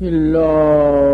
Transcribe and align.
일러 0.00 1.09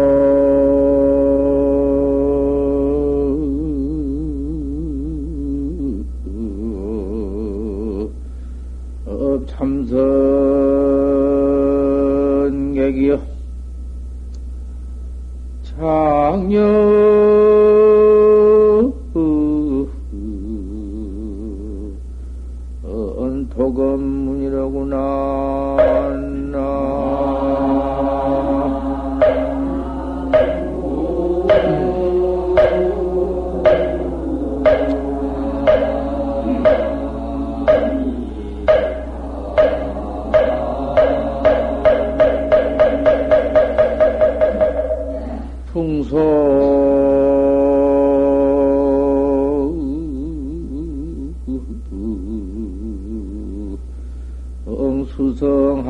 수성하니요 55.34 55.86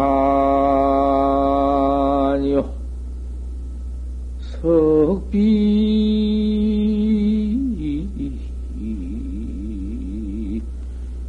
석비 4.40 5.36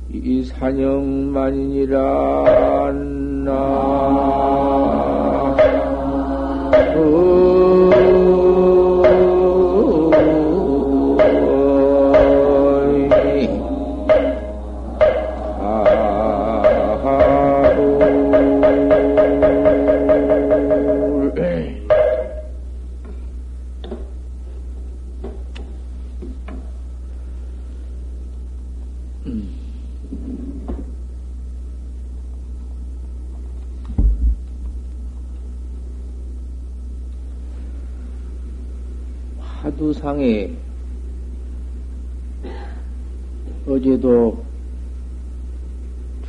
이 0.09 0.43
산영만이니라 0.43 1.97
나. 3.45 3.51
화 7.91 7.96
두상에 40.07 40.49
어제도 43.67 44.41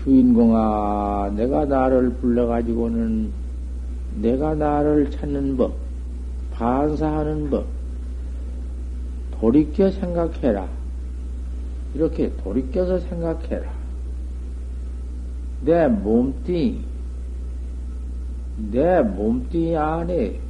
주인공아 0.02 1.32
내가 1.36 1.64
나를 1.64 2.10
불러가지고는 2.14 3.30
내가 4.20 4.56
나를 4.56 5.12
찾는 5.12 5.56
법 5.56 5.74
반사하는 6.54 7.50
법 7.50 7.66
돌이켜 9.38 9.92
생각해라. 9.92 10.66
이렇게 11.94 12.34
돌이켜서 12.42 12.98
생각해라. 12.98 13.70
내 15.64 15.86
몸뚱이 15.86 16.80
내 18.72 19.02
몸뚱이 19.02 19.76
안에 19.76 20.47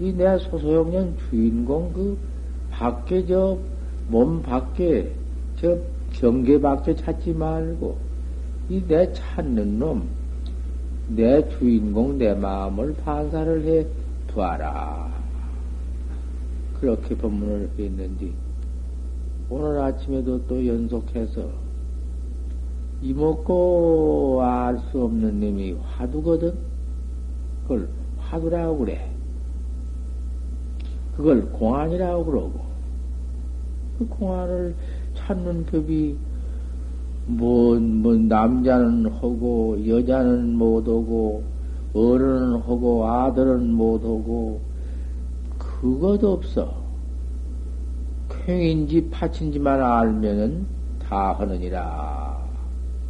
이 0.00 0.12
내 0.12 0.38
소소용년 0.38 1.16
주인공 1.30 1.92
그 1.92 2.18
밖에 2.70 3.24
저 3.26 3.58
몸 4.08 4.42
밖에 4.42 5.10
저 5.56 5.78
경계 6.12 6.60
밖에 6.60 6.94
찾지 6.94 7.32
말고 7.32 7.96
이 8.68 8.82
내 8.86 9.12
찾는 9.12 9.78
놈, 9.78 10.08
내 11.08 11.46
주인공 11.50 12.18
내 12.18 12.34
마음을 12.34 12.94
반사를 12.94 13.64
해 13.66 13.86
두어라. 14.28 15.12
그렇게 16.80 17.14
법문을 17.16 17.70
했는데 17.78 18.30
오늘 19.50 19.78
아침에도 19.80 20.46
또 20.46 20.66
연속해서 20.66 21.46
이먹고 23.02 24.40
알 24.42 24.78
수 24.90 25.04
없는 25.04 25.40
놈이 25.40 25.76
화두거든. 25.82 26.54
그걸 27.62 27.88
화두라고 28.18 28.78
그래. 28.78 29.13
그걸 31.16 31.46
공안이라고 31.52 32.24
그러고, 32.24 32.60
그 33.98 34.06
공안을 34.08 34.74
찾는 35.14 35.66
법이, 35.66 36.16
뭐, 37.26 37.78
뭐, 37.78 38.14
남자는 38.16 39.06
하고, 39.12 39.76
여자는 39.86 40.56
못 40.56 40.86
오고, 40.86 41.42
어른은 41.94 42.60
하고, 42.62 43.08
아들은 43.08 43.72
못 43.72 44.04
오고, 44.04 44.60
그것도 45.58 46.32
없어. 46.32 46.74
쾌인지 48.28 49.08
파친지만 49.10 49.80
알면은 49.80 50.66
다 50.98 51.32
하느니라. 51.32 52.38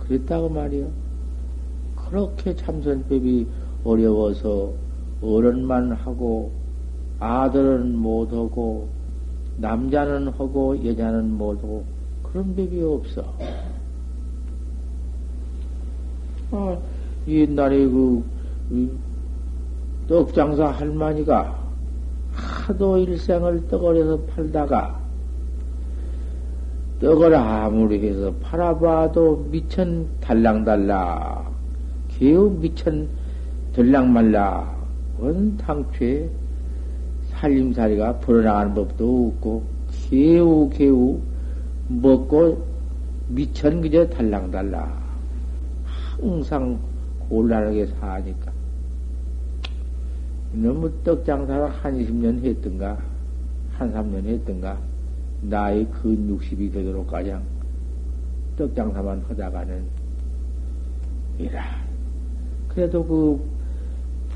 그랬다고 0.00 0.48
말이요. 0.48 0.88
그렇게 1.97 2.54
참선법이 2.54 3.47
어려워서 3.84 4.72
어른만 5.22 5.92
하고 5.92 6.53
아들은 7.21 7.97
못하고 7.97 8.89
남자는 9.57 10.29
하고 10.29 10.77
여자는 10.85 11.31
못하고 11.37 11.85
그런 12.23 12.55
법이 12.57 12.83
없어. 12.83 13.25
아, 16.51 16.79
옛날에 17.27 17.87
그, 17.87 18.25
떡장사 20.09 20.67
할머니가 20.67 21.65
하도 22.33 22.99
일생을 22.99 23.69
떡을해서 23.69 24.21
팔다가 24.23 25.01
떡을 27.01 27.35
아무리 27.35 28.07
해서 28.09 28.33
팔아봐도 28.43 29.49
미천 29.51 30.09
달랑달랑 30.21 31.53
개우 32.09 32.51
미천 32.51 33.09
들랑말랑 33.73 34.75
원 35.19 35.57
당초에 35.57 36.31
살림살이가 37.34 38.19
불어나가는 38.21 38.75
법도 38.75 39.33
없고 39.37 39.62
개우 40.11 40.71
개우 40.71 41.21
먹고 41.89 42.65
미천 43.28 43.81
그저 43.81 44.09
달랑달랑. 44.09 45.05
항상 45.84 46.78
곤란하게 47.28 47.87
사니까. 47.87 48.53
너무 50.53 50.91
떡장사를 51.03 51.69
한 51.69 51.98
20년 51.98 52.42
했던가 52.45 52.98
한 53.72 53.92
3년 53.92 54.25
했던가 54.27 54.78
나이 55.42 55.84
근 55.86 56.39
60이 56.39 56.72
되도록 56.72 57.09
가장 57.09 57.42
떡장사만 58.57 59.25
하다가는 59.28 59.84
이라. 61.39 61.65
그래도 62.69 63.04
그 63.04 63.45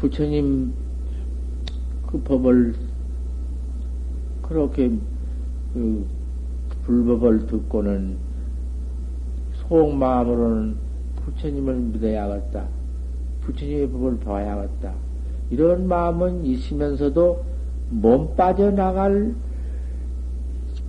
부처님 0.01 0.73
그 2.07 2.21
법을 2.23 2.75
그렇게 4.49 4.91
그 5.75 6.07
불법을 6.85 7.47
듣고는 7.47 8.17
속마음으로는 9.53 10.77
부처님을 11.17 11.75
믿어야겠다. 11.75 12.65
부처님의 13.43 13.91
법을 13.91 14.19
봐야겠다. 14.21 14.95
이런 15.51 15.87
마음은 15.87 16.45
있으면서도 16.47 17.45
몸 17.91 18.35
빠져나갈 18.37 19.35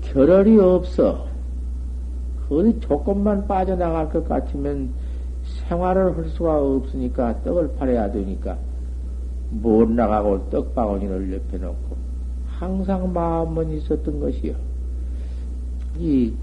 결혈이 0.02 0.58
없어. 0.60 1.28
어디 2.50 2.80
조금만 2.80 3.46
빠져나갈 3.48 4.10
것 4.10 4.28
같으면 4.28 4.90
생활을 5.68 6.18
할 6.18 6.26
수가 6.30 6.62
없으니까 6.62 7.44
떡을 7.44 7.74
팔아야 7.78 8.12
되니까 8.12 8.58
못 9.52 9.90
나가고 9.90 10.50
떡바구니를 10.50 11.34
옆에 11.34 11.58
놓고 11.58 12.09
항상 12.60 13.14
마음은 13.14 13.72
있었던 13.72 14.20
것이요. 14.20 14.54
이 15.98 16.34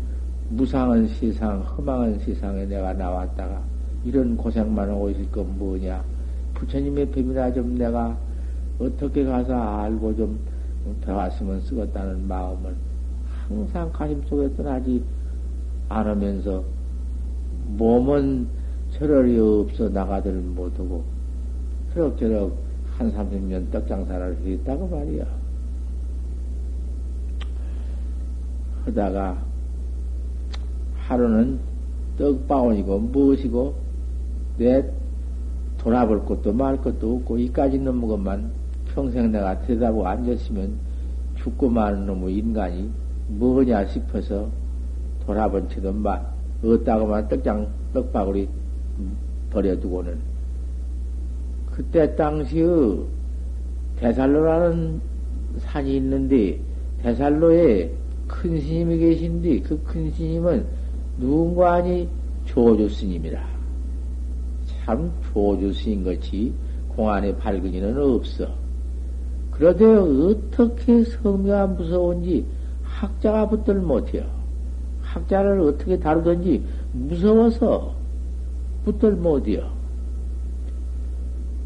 무상한 0.48 1.06
세상, 1.08 1.60
험한 1.60 2.18
세상에 2.20 2.64
내가 2.64 2.94
나왔다가 2.94 3.60
이런 4.02 4.34
고생만 4.34 4.88
하고 4.88 5.10
있을 5.10 5.30
건 5.30 5.58
뭐냐? 5.58 6.02
부처님의 6.54 7.10
법이나 7.10 7.52
좀 7.52 7.76
내가 7.76 8.16
어떻게 8.78 9.24
가서 9.24 9.54
알고 9.54 10.16
좀 10.16 10.38
배웠으면 11.04 11.60
쓰겠다는 11.60 12.26
마음은 12.26 12.74
항상 13.46 13.92
가슴 13.92 14.22
속에 14.22 14.54
떠나지 14.56 15.02
않으면서 15.90 16.64
몸은 17.76 18.46
철월이 18.92 19.38
없어 19.38 19.90
나가들 19.90 20.32
못하고 20.32 21.04
그럭저럭 21.92 22.56
한 22.96 23.10
삼십 23.10 23.42
년 23.42 23.70
떡장사를 23.70 24.38
했다고 24.46 24.88
말이야. 24.88 25.35
하다가 28.86 29.42
하루는 30.96 31.58
떡바원이고 32.18 32.98
무엇이고 32.98 33.74
내 34.58 34.84
돌아볼 35.78 36.24
것도 36.24 36.52
말 36.52 36.80
것도 36.80 37.16
없고 37.16 37.38
이까지 37.38 37.78
넘은 37.78 38.08
것만 38.08 38.50
평생 38.94 39.30
내가 39.30 39.60
들여다보고 39.62 40.06
앉았으면 40.06 40.72
죽고 41.36 41.68
마는 41.68 42.06
놈의 42.06 42.36
인간이 42.36 42.90
뭐냐 43.28 43.86
싶어서 43.86 44.48
돌아본 45.26 45.68
채도 45.68 45.92
말 45.92 46.24
없다고만 46.64 47.28
떡장 47.28 47.68
떡바구리 47.92 48.48
버려두고는. 49.50 50.18
그때 51.72 52.16
당시의 52.16 53.04
대살로라는 53.98 55.00
산이 55.58 55.96
있는데 55.96 56.58
대살로에 57.02 57.92
큰 58.26 58.60
스님이 58.60 58.98
계신데 58.98 59.60
그 59.60 59.82
큰 59.84 60.10
스님은 60.10 60.66
누군가 61.18 61.74
아니 61.74 62.08
조조 62.44 62.88
스님이라 62.88 63.42
참 64.84 65.10
조조 65.32 65.72
스님 65.72 66.04
같이 66.04 66.52
공안에 66.88 67.36
밝은이는 67.36 67.96
없어. 67.98 68.48
그러되 69.50 69.84
어떻게 69.84 71.04
성미가 71.04 71.66
무서운지 71.68 72.44
학자가 72.82 73.48
붙들 73.48 73.76
못해요. 73.80 74.24
학자를 75.02 75.60
어떻게 75.60 75.98
다루든지 75.98 76.62
무서워서 76.92 77.94
붙들 78.84 79.12
못해요. 79.16 79.70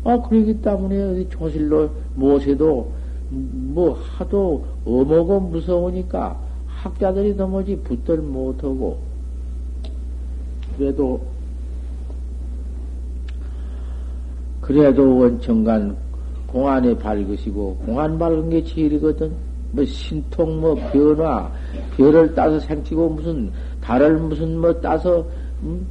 아, 0.05 0.21
그러기 0.23 0.61
때문에 0.61 1.29
조실로 1.29 1.91
무엇에도 2.15 2.91
뭐 3.31 3.93
하도 3.95 4.65
어머고 4.85 5.41
무서우니까 5.41 6.50
학자들이 6.82 7.37
도무지 7.37 7.77
붙들 7.77 8.19
못하고 8.19 8.99
그래도 10.77 11.21
그래도 14.62 15.19
원천간 15.19 15.97
공안에 16.47 16.97
밝으시고 16.97 17.77
공안 17.85 18.19
밝은 18.19 18.50
게 18.50 18.65
제일이거든. 18.65 19.32
뭐 19.73 19.85
신통 19.85 20.61
뭐 20.61 20.75
변화 20.91 21.53
별을 21.97 22.35
따서 22.35 22.59
생치고 22.59 23.11
무슨 23.11 23.53
달을 23.81 24.19
무슨 24.19 24.59
뭐 24.59 24.73
따서 24.81 25.25
음? 25.62 25.87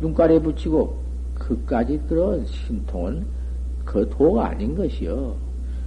눈가에 0.00 0.38
붙이고 0.40 0.94
그까지 1.34 2.00
그런 2.08 2.44
신통은 2.44 3.24
그 3.84 4.08
도가 4.10 4.48
아닌 4.48 4.74
것이요. 4.74 5.34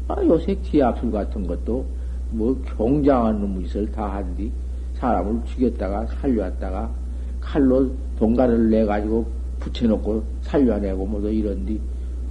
아, 0.07 0.15
요새 0.23 0.55
기압술 0.55 1.11
같은 1.11 1.45
것도 1.45 1.85
뭐 2.31 2.55
경장한 2.77 3.61
짓을 3.63 3.91
다 3.91 4.15
한뒤 4.15 4.51
사람을 4.95 5.41
죽였다가 5.45 6.05
살려왔다가 6.07 6.91
칼로 7.39 7.89
동가를 8.19 8.69
내 8.69 8.85
가지고 8.85 9.25
붙여놓고 9.59 10.23
살려내고 10.41 11.05
뭐도 11.05 11.31
이런디 11.31 11.79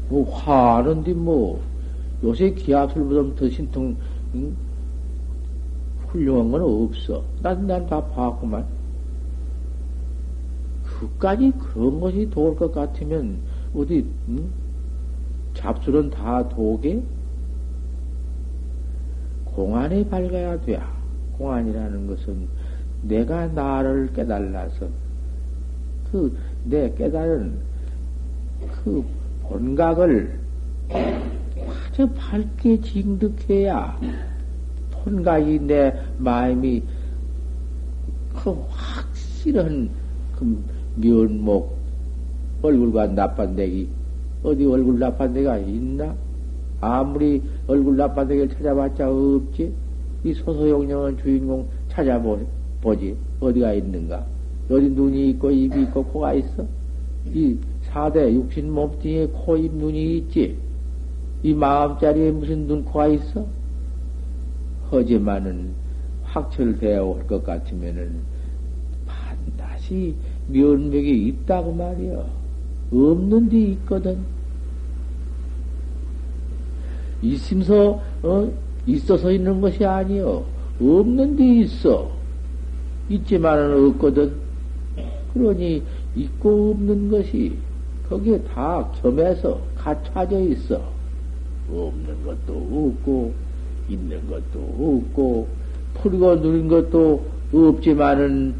뭐 0.08 0.30
화하는디 0.30 1.12
뭐 1.14 1.60
요새 2.22 2.50
기압술보다 2.50 3.34
더 3.36 3.48
신통 3.48 3.96
응? 4.34 4.54
훌륭한 6.08 6.50
건 6.50 6.62
없어. 6.62 7.22
난 7.42 7.66
난 7.66 7.86
다 7.86 8.00
봐왔구만. 8.06 8.64
그까지 10.84 11.52
그런 11.58 12.00
것이 12.00 12.28
도울 12.30 12.56
것 12.56 12.72
같으면 12.72 13.38
어디 13.74 14.06
응? 14.28 14.48
잡술은 15.54 16.10
다 16.10 16.48
도게? 16.48 17.02
공안에 19.56 20.08
밝아야 20.08 20.60
돼. 20.60 20.80
공안이라는 21.38 22.06
것은 22.06 22.46
내가 23.02 23.46
나를 23.48 24.12
깨달아서 24.12 24.86
그 26.12 26.32
내 26.68 26.92
깨달은 26.94 27.54
그 28.82 29.04
본각을 29.42 30.38
아주 30.90 32.08
밝게 32.16 32.80
징득해야 32.80 33.98
본각이 34.90 35.60
내 35.60 35.94
마음이 36.18 36.82
그 38.34 38.50
확실한 38.68 39.88
그 40.36 40.64
면목 40.96 41.76
얼굴과 42.62 43.08
나빤데기 43.08 43.88
어디 44.42 44.66
얼굴 44.66 44.98
나빤데기가 44.98 45.58
있나? 45.58 46.14
아무리 46.86 47.42
얼굴 47.66 47.96
나빠되게 47.96 48.48
찾아봤자 48.48 49.10
없지. 49.10 49.72
이 50.24 50.32
소소용령한 50.32 51.18
주인공 51.18 51.66
찾아보지. 51.88 53.16
어디가 53.40 53.72
있는가? 53.74 54.24
어디 54.70 54.88
눈이 54.90 55.30
있고 55.30 55.50
입이 55.50 55.82
있고 55.82 56.04
코가 56.04 56.34
있어? 56.34 56.66
이 57.32 57.58
사대 57.82 58.32
육신 58.32 58.70
몸뚱이에 58.70 59.26
코, 59.28 59.56
입, 59.56 59.74
눈이 59.74 60.18
있지? 60.18 60.56
이 61.42 61.54
마음자리에 61.54 62.30
무슨 62.30 62.66
눈, 62.66 62.84
코가 62.84 63.08
있어? 63.08 63.44
하지만은 64.90 65.70
확철되어 66.22 67.04
올 67.04 67.26
것 67.26 67.42
같으면은 67.44 68.20
반드시 69.06 70.14
면목이 70.48 71.26
있다고 71.28 71.72
말이여. 71.72 72.26
없는 72.92 73.48
데 73.48 73.58
있거든. 73.72 74.18
있으면서 77.32 78.00
어? 78.22 78.52
있어서 78.86 79.30
있는 79.32 79.60
것이 79.60 79.84
아니요. 79.84 80.44
없는 80.80 81.36
데 81.36 81.60
있어. 81.60 82.10
있지만은 83.08 83.88
없거든. 83.88 84.32
그러니 85.32 85.82
있고 86.14 86.70
없는 86.70 87.10
것이 87.10 87.56
거기에 88.08 88.38
다 88.42 88.88
겸해서 89.02 89.60
갖춰져 89.76 90.40
있어. 90.40 90.80
없는 91.70 92.24
것도 92.24 92.52
없고 92.52 93.34
있는 93.88 94.20
것도 94.28 94.60
없고 94.78 95.48
풀고 95.94 96.36
누린 96.36 96.68
것도 96.68 97.24
없지만은 97.52 98.54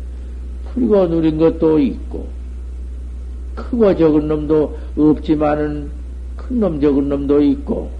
풀고 0.72 1.06
누린 1.06 1.38
것도 1.38 1.78
있고 1.78 2.26
크고 3.54 3.96
적은 3.96 4.28
놈도 4.28 4.76
없지만은 4.96 5.90
큰 6.36 6.60
놈 6.60 6.80
적은 6.80 7.08
놈도 7.08 7.42
있고 7.42 7.90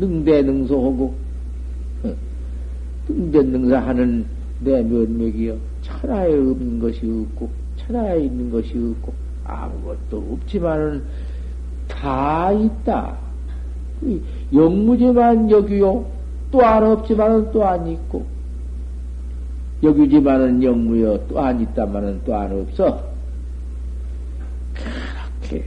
능대능소하고 0.00 1.14
어, 2.04 2.14
능변능사하는 3.08 4.24
내 4.60 4.82
면목이여 4.82 5.56
천하에 5.82 6.32
없는 6.34 6.80
것이 6.80 7.00
없고 7.04 7.50
천하에 7.76 8.24
있는 8.24 8.50
것이 8.50 8.72
없고 8.76 9.12
아무것도 9.44 10.28
없지만은 10.32 11.02
다 11.88 12.52
있다. 12.52 13.16
영무지만 14.52 15.50
여기요 15.50 16.06
또안 16.50 16.82
없지만은 16.84 17.52
또 17.52 17.64
안 17.64 17.86
있고 17.86 18.24
여기지만은 19.82 20.62
영무여 20.62 21.26
또 21.28 21.40
안 21.40 21.60
있다마는 21.60 22.22
또 22.24 22.34
안 22.34 22.52
없어. 22.52 23.02
그렇게 25.40 25.64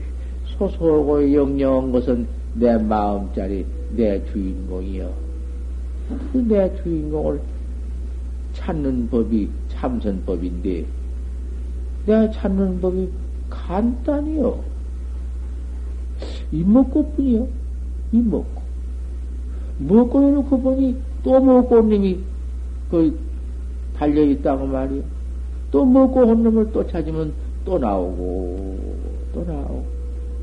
소소하고 0.58 1.32
영영한 1.32 1.92
것은 1.92 2.26
내 2.54 2.76
마음자리 2.78 3.66
내 3.96 4.24
주인공이여. 4.26 5.12
그 6.32 6.38
내 6.38 6.74
주인공을 6.82 7.40
찾는 8.52 9.08
법이 9.10 9.48
참선법인데, 9.68 10.84
내가 12.06 12.30
찾는 12.30 12.80
법이 12.80 13.08
간단히요. 13.50 14.62
이먹고 16.52 17.12
뿐이요. 17.12 17.48
이먹고. 18.12 18.62
먹고 19.78 20.22
해놓고 20.22 20.60
보니 20.60 20.96
또 21.24 21.40
먹고 21.40 21.76
온 21.76 21.88
놈이 21.88 22.18
그 22.90 23.18
달려있다고 23.96 24.66
말이요. 24.66 25.02
또 25.70 25.84
먹고 25.84 26.20
온 26.20 26.44
놈을 26.44 26.70
또 26.72 26.86
찾으면 26.86 27.32
또 27.64 27.78
나오고, 27.78 28.78
또 29.32 29.44
나오고. 29.44 29.84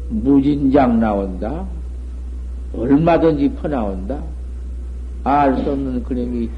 무진장 0.10 1.00
나온다. 1.00 1.66
얼마든지 2.76 3.54
퍼나온다. 3.56 4.22
알 5.24 5.56
수 5.58 5.72
없는 5.72 6.04
그림이 6.04 6.50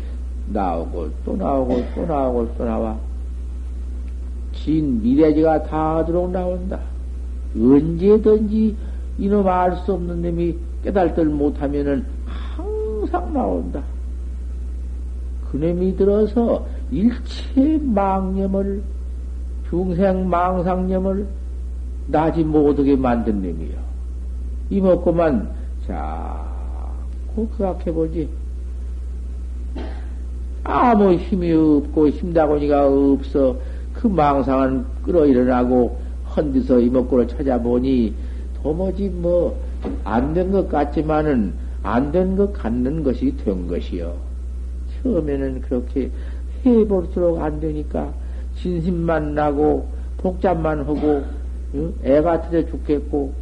나오고 0.52 1.10
또 1.26 1.36
나오고 1.36 1.84
또 1.96 2.06
나오고 2.06 2.50
또 2.58 2.66
나와. 2.66 2.98
긴 4.54 5.02
미래지가 5.02 5.64
다하도록 5.64 6.32
나온다. 6.32 6.80
언제든지 7.56 8.76
이놈 9.18 9.48
알 9.48 9.76
수 9.78 9.94
없는 9.94 10.22
놈이 10.22 10.56
깨달들 10.84 11.26
못하면은 11.26 12.06
항상 12.26 13.34
나온다. 13.34 13.82
그놈이 15.52 15.96
들어서 15.98 16.66
일체 16.92 17.78
망념을, 17.82 18.82
중생 19.70 20.30
망상념을 20.30 21.28
나지 22.08 22.44
못하게 22.44 22.96
만든 22.96 23.36
놈이요. 23.42 23.78
이먹고만 24.70 25.63
자꾸 25.88 27.48
그악해보지. 27.58 28.30
아무 30.64 31.14
힘이 31.14 31.52
없고 31.52 32.10
힘다고니가 32.10 32.88
없어. 32.88 33.58
그 33.94 34.08
망상은 34.08 34.86
끌어일어나고 35.04 36.00
헌디서 36.36 36.80
이먹고를 36.80 37.28
찾아보니 37.28 38.14
도무지 38.62 39.10
뭐 39.10 39.56
안 40.06 40.34
된 40.34 40.52
것 40.52 40.70
같지만은 40.70 41.54
안 41.84 42.12
된 42.14 42.38
것 42.38 42.54
같는 42.54 43.04
것이 43.04 43.36
된 43.44 43.68
것이요. 43.68 44.16
처음에는 45.04 45.62
그렇게 45.62 46.10
해볼수록 46.66 47.42
안 47.42 47.60
되니까 47.60 48.14
진심만 48.56 49.36
나고 49.36 49.86
복잡만 50.18 50.80
하고 50.80 51.24
애 52.06 52.22
같으려 52.22 52.66
죽겠고 52.70 53.34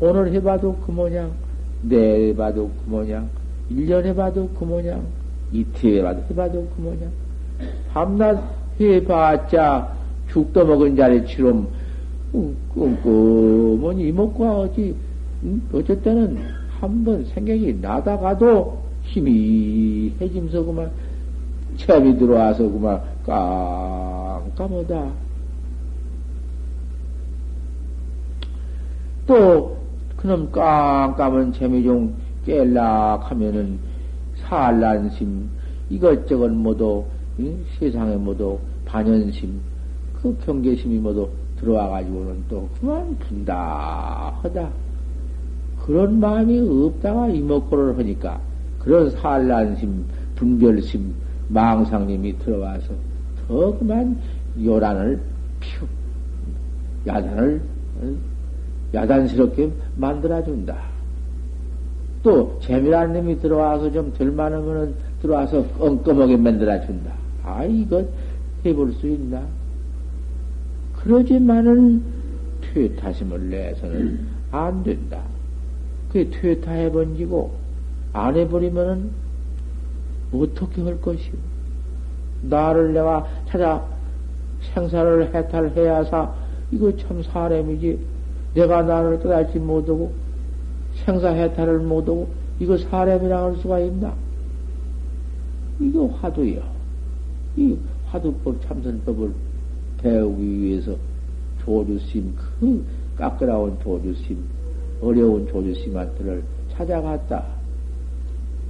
오늘 0.00 0.32
해봐도 0.32 0.74
그 0.86 0.90
모양 0.90 1.30
내일 1.82 2.30
해봐도 2.30 2.68
그 2.68 2.90
모양 2.90 3.28
1년 3.70 4.04
해봐도 4.04 4.48
그 4.58 4.64
모양 4.64 5.02
이틀 5.52 5.98
해봐도 5.98 6.22
해봐도 6.30 6.68
그 6.76 6.80
모양 6.80 6.98
밤낮 7.92 8.42
해봤자 8.80 9.94
죽도 10.30 10.64
먹은 10.64 10.96
자리처럼 10.96 11.68
끔끔하니 12.74 14.08
이먹고 14.08 14.46
하지 14.46 14.94
어쨌든 15.72 16.38
한번 16.80 17.24
생각이 17.24 17.78
나다가도 17.80 18.78
힘이 19.02 20.12
해짐서 20.20 20.64
그만 20.64 20.90
체험이 21.76 22.16
들어와서 22.18 22.62
그만 22.70 23.00
깜깜하다. 23.26 25.10
또 29.26 29.79
그놈 30.20 30.50
깜깜한 30.52 31.52
재미 31.52 31.82
좀 31.82 32.14
깰락 32.46 33.20
하면은 33.22 33.78
산란심 34.36 35.48
이것저것 35.88 36.50
모두 36.50 37.04
응? 37.38 37.64
세상에 37.78 38.16
모두 38.16 38.58
반연심 38.84 39.58
그 40.20 40.36
경계심이 40.44 40.98
모두 40.98 41.28
들어와 41.58 41.88
가지고는 41.88 42.44
또 42.50 42.68
그만 42.78 43.16
분다 43.16 44.34
하다 44.42 44.68
그런 45.84 46.20
마음이 46.20 46.86
없다가 46.86 47.28
이목구를 47.28 47.96
하니까 47.98 48.38
그런 48.78 49.10
산란심 49.10 50.04
분별심 50.36 51.14
망상님이 51.48 52.38
들어와서 52.38 52.92
더 53.48 53.78
그만 53.78 54.18
요란을 54.62 55.18
피우 55.60 55.86
야단을 57.06 57.62
야단스럽게 58.94 59.70
만들어준다. 59.96 60.76
또 62.22 62.58
재미란 62.62 63.12
놈이 63.12 63.38
들어와서 63.38 63.90
좀덜 63.90 64.30
많으면은 64.32 64.94
들어와서 65.22 65.64
껌껌하게 65.78 66.36
만들어준다. 66.36 67.12
아 67.44 67.64
이거 67.64 68.04
해볼 68.64 68.92
수 68.94 69.06
있나? 69.06 69.42
그러지만은 71.02 72.02
퇴타심을 72.60 73.48
내서는 73.48 74.26
안 74.50 74.82
된다. 74.82 75.20
그게 76.08 76.28
퇴타 76.28 76.72
해 76.72 76.90
번지고 76.90 77.52
안 78.12 78.36
해버리면은 78.36 79.10
어떻게 80.32 80.82
할 80.82 81.00
것이오? 81.00 81.32
나를 82.42 82.92
내가 82.92 83.26
찾아 83.48 83.84
생사를 84.74 85.34
해탈해야사 85.34 86.32
이거 86.70 86.94
참 86.96 87.22
사람이지 87.22 87.98
내가 88.54 88.82
나를 88.82 89.20
깨닫지 89.20 89.58
못하고 89.58 90.12
생사해탈을 91.04 91.80
못하고 91.80 92.28
이거 92.58 92.76
사람이라 92.76 93.44
할 93.44 93.56
수가 93.56 93.78
있나? 93.80 94.12
이거 95.80 96.06
화두요. 96.06 96.62
이 97.56 97.76
화두법 98.06 98.60
참선법을 98.66 99.32
배우기 99.98 100.60
위해서 100.60 100.94
조주심 101.64 102.34
그 102.60 102.84
깎으라온 103.16 103.78
조주심 103.82 104.38
어려운 105.02 105.46
조주심한테를 105.48 106.42
찾아갔다. 106.72 107.44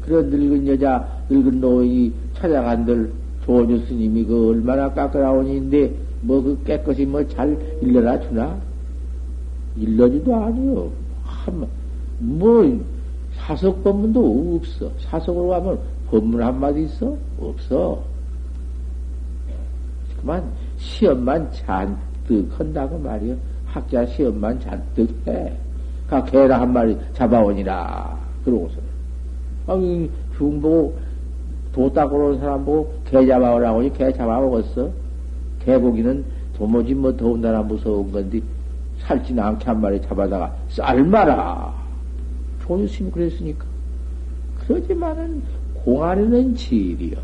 그런 0.02 0.30
늙은 0.30 0.66
여자 0.68 1.08
늙은 1.28 1.60
노인이 1.60 2.12
찾아간들 2.34 3.12
조주 3.44 3.86
스님이 3.86 4.24
그 4.24 4.50
얼마나 4.50 4.92
깎으라온인데 4.92 5.92
뭐 6.22 6.42
그 6.42 6.62
깨끗이 6.64 7.06
뭐 7.06 7.26
잘 7.26 7.56
일러라 7.82 8.20
주나? 8.20 8.56
일러지도 9.80 10.34
아니요. 10.34 10.90
한, 11.24 11.66
뭐, 12.18 12.80
사석 13.34 13.82
법문도 13.82 14.56
없어. 14.56 14.90
사석으로 14.98 15.48
가면 15.48 15.78
법문 16.10 16.42
한마디 16.42 16.84
있어? 16.84 17.16
없어. 17.40 18.02
그만 20.20 20.44
시험만 20.76 21.50
잔뜩 21.52 22.46
한다고 22.58 22.98
말이요. 22.98 23.34
학자 23.64 24.04
시험만 24.06 24.60
잔뜩 24.60 25.08
해. 25.26 25.52
가 26.08 26.22
개라 26.24 26.60
한 26.60 26.72
마리 26.72 26.96
잡아오니라. 27.14 28.18
그러고서. 28.44 28.76
아니, 29.66 30.10
중보고, 30.36 30.98
도 31.72 31.92
닦으러 31.92 32.30
온 32.30 32.38
사람 32.40 32.64
보고 32.64 32.92
개 33.04 33.24
잡아오라고 33.24 33.78
하니 33.78 33.92
개 33.92 34.12
잡아먹었어. 34.12 34.90
개고기는 35.64 36.24
도무지 36.56 36.94
뭐 36.94 37.16
더군다나 37.16 37.62
무서운 37.62 38.10
건데, 38.10 38.40
살진 39.10 39.40
않게 39.40 39.64
한 39.64 39.80
마리 39.80 40.00
잡아다가 40.00 40.54
쌀마라. 40.68 41.74
조유심 42.62 43.10
그랬으니까. 43.10 43.64
그러지만은 44.60 45.42
공안에는 45.82 46.54
질이요. 46.54 47.16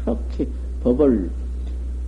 그렇게 0.00 0.48
법을 0.82 1.30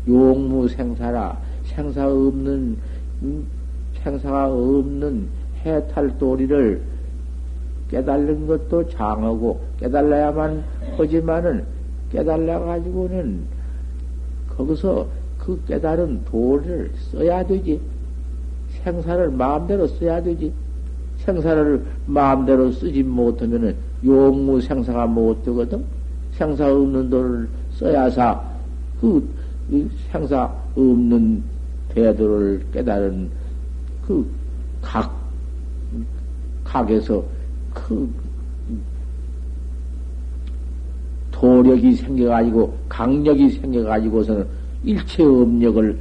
용무 0.09 0.67
생사라 0.67 1.39
생사 1.67 2.09
없는 2.09 2.79
음, 3.23 3.47
생사가 4.03 4.51
없는 4.51 5.29
해탈 5.63 6.17
도리를 6.19 6.81
깨달는 7.91 8.47
것도 8.47 8.89
장하고 8.89 9.61
깨달아야만 9.79 10.65
하지만은 10.97 11.67
깨달아 12.11 12.61
가지고는 12.61 13.45
거기서 14.57 15.07
그 15.39 15.63
깨달은 15.67 16.25
도를 16.25 16.91
써야 17.11 17.47
되지. 17.47 17.94
생사를 18.85 19.31
마음대로 19.31 19.87
써야 19.87 20.23
되지. 20.23 20.53
생사를 21.19 21.83
마음대로 22.07 22.71
쓰지 22.71 23.03
못하면은 23.03 23.75
용무 24.05 24.61
생사가 24.61 25.07
못 25.07 25.43
되거든. 25.45 25.83
생사 26.33 26.71
없는 26.71 27.09
돈을 27.09 27.49
써야사 27.73 28.41
그 29.01 29.27
생사 30.11 30.53
없는 30.77 31.43
대도를 31.89 32.65
깨달은 32.73 33.31
그 34.07 34.27
각, 34.83 35.17
각에서 36.65 37.25
그 37.73 38.09
도력이 41.31 41.95
생겨가지고 41.95 42.75
강력이 42.89 43.51
생겨가지고서는 43.51 44.47
일체 44.85 45.23
업력을 45.23 45.99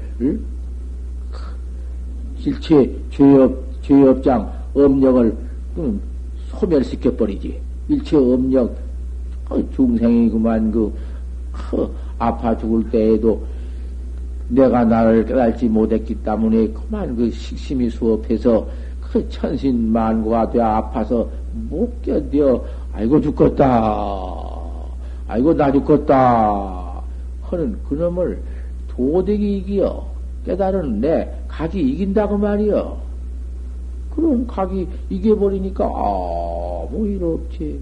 일체 2.45 2.93
죄업, 3.09 3.55
죄업장 3.81 4.51
업력을 4.73 5.35
소멸시켜버리지. 6.49 7.59
일체 7.87 8.17
업력, 8.17 8.75
어, 9.49 9.61
중생이 9.75 10.29
그만 10.29 10.71
그, 10.71 10.93
그, 11.51 11.89
아파 12.17 12.55
죽을 12.57 12.89
때에도 12.89 13.41
내가 14.49 14.83
나를 14.83 15.25
깨달지 15.25 15.67
못했기 15.67 16.15
때문에 16.15 16.67
그만 16.69 17.15
그 17.15 17.29
식심이 17.31 17.89
수업해서 17.89 18.67
그 19.01 19.27
천신만고가 19.29 20.49
돼 20.51 20.61
아파서 20.61 21.29
못 21.69 22.01
견뎌. 22.01 22.63
아이고 22.93 23.21
죽겠다. 23.21 24.23
아이고 25.27 25.53
나 25.53 25.71
죽겠다. 25.71 27.01
하는 27.43 27.77
그놈을 27.87 28.41
도덕이 28.89 29.57
이기어 29.57 30.12
깨달은 30.45 31.01
내 31.01 31.29
각이 31.47 31.79
이긴다고 31.79 32.37
말이여. 32.37 33.01
그런 34.15 34.45
각이 34.45 34.87
이겨버리니까 35.09 35.85
아무 35.85 37.07
일 37.07 37.23
없지. 37.23 37.79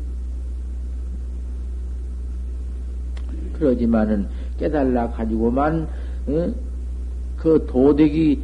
그러지만은 3.54 4.28
깨달라 4.58 5.10
가지고만 5.10 5.88
어? 6.28 6.54
그 7.38 7.66
도덕이 7.68 8.40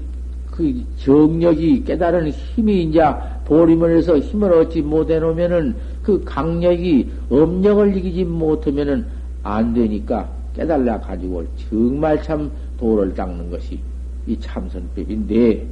그 0.51 0.83
정력이 0.97 1.83
깨달은 1.83 2.29
힘이 2.29 2.83
이제 2.83 3.01
도리문에서 3.45 4.17
힘을 4.17 4.51
얻지 4.53 4.81
못해 4.81 5.19
놓으면은 5.19 5.75
그 6.01 6.23
강력이 6.23 7.09
업력을 7.29 7.95
이기지 7.95 8.25
못하면은 8.25 9.05
안 9.43 9.73
되니까 9.73 10.27
깨달라 10.55 10.99
가지고 10.99 11.45
정말 11.69 12.21
참 12.23 12.51
도를 12.79 13.13
닦는 13.13 13.51
것이 13.51 13.79
이 14.27 14.39
참선법인데, 14.39 15.67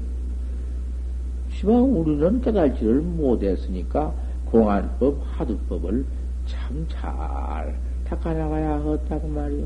시방 1.52 1.76
우리는 2.00 2.42
깨달지를 2.42 3.02
못했으니까 3.02 4.14
공안법, 4.46 5.22
하두법을 5.34 6.06
참 6.46 6.86
잘 6.90 7.78
닦아나가야 8.06 8.74
하겠다고 8.80 9.28
말이요. 9.28 9.66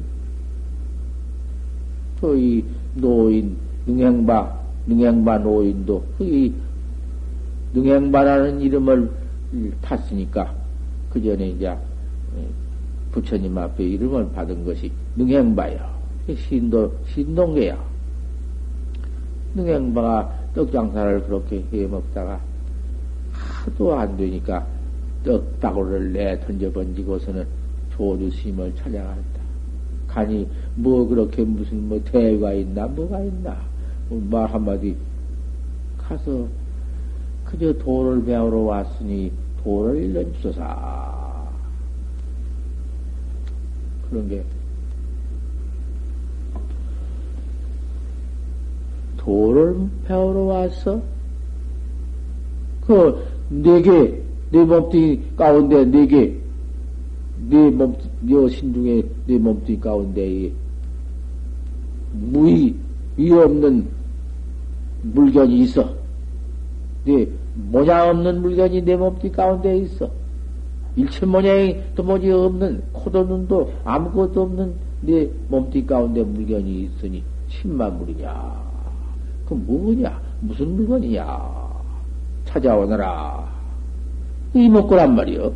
또 2.22 2.36
이 2.36 2.64
노인, 2.96 3.58
능행바, 3.86 4.60
능행바 4.88 5.38
노인도 5.40 6.04
이 6.20 6.54
능행바라는 7.74 8.62
이름을 8.62 9.10
탔으니까 9.82 10.54
그 11.10 11.22
전에 11.22 11.50
이제 11.50 11.76
부처님 13.12 13.58
앞에 13.58 13.84
이름을 13.84 14.32
받은 14.32 14.66
것이 14.66 14.92
능행바요. 15.16 16.00
신도, 16.36 16.94
신동계야. 17.08 17.89
능행바가 19.56 20.52
떡장사를 20.54 21.24
그렇게 21.24 21.64
해 21.74 21.88
먹다가 21.88 22.40
하도 23.32 23.98
안 23.98 24.18
되니까 24.18 24.66
떡다구를 25.24 26.14
내 26.14 26.40
던져 26.40 26.72
번지고서는 26.72 27.46
조주심을 27.96 28.76
찾아갔다. 28.76 29.40
가니 30.08 30.50
뭐 30.76 31.08
그렇게 31.08 31.44
무슨 31.44 31.88
뭐 31.88 32.02
대회가 32.04 32.54
있나 32.54 32.88
뭐가 32.88 33.20
있나. 33.22 33.58
뭐말 34.10 34.48
한마디. 34.48 34.96
가서 35.98 36.48
그저 37.46 37.74
도를 37.74 38.24
배우러 38.26 38.60
왔으니 38.60 39.32
도를 39.64 40.04
일러주소서. 40.04 41.50
그런 44.10 44.28
게 44.28 44.44
도를 49.30 49.88
배우러 50.06 50.40
와서 50.42 51.00
그네 52.88 53.82
개, 53.84 54.22
네 54.52 54.66
몸뚱이 54.66 55.22
가운데 55.38 55.86
네 55.86 56.08
개, 56.08 56.34
네 57.48 57.70
몸, 57.70 57.96
네 58.22 58.50
신중에 58.50 59.04
네 59.28 59.38
몸뚱이 59.38 59.80
가운데 59.80 60.52
무의, 62.14 62.74
위 63.18 63.32
없는 63.32 63.88
물건이 65.04 65.60
있어. 65.60 65.94
네 67.06 67.28
모양 67.70 68.10
없는 68.10 68.42
물건이 68.42 68.82
내 68.82 68.96
몸뚱이 68.96 69.32
가운데 69.32 69.78
있어. 69.78 70.10
일체 70.96 71.28
모양이 71.28 71.78
도무지 71.94 72.32
없는 72.32 72.82
코도 72.94 73.26
눈도 73.26 73.72
아무것도 73.84 74.42
없는 74.42 74.74
네 75.02 75.30
몸뚱이 75.50 75.86
가운데 75.86 76.24
물건이 76.24 76.86
있으니 76.86 77.24
십만 77.48 78.00
물이냐. 78.00 78.69
그 79.50 79.56
뭐냐? 79.56 80.22
무슨 80.42 80.76
물건이냐? 80.76 81.26
찾아오너라. 82.46 83.50
이먹고란 84.54 85.16
말이요. 85.16 85.52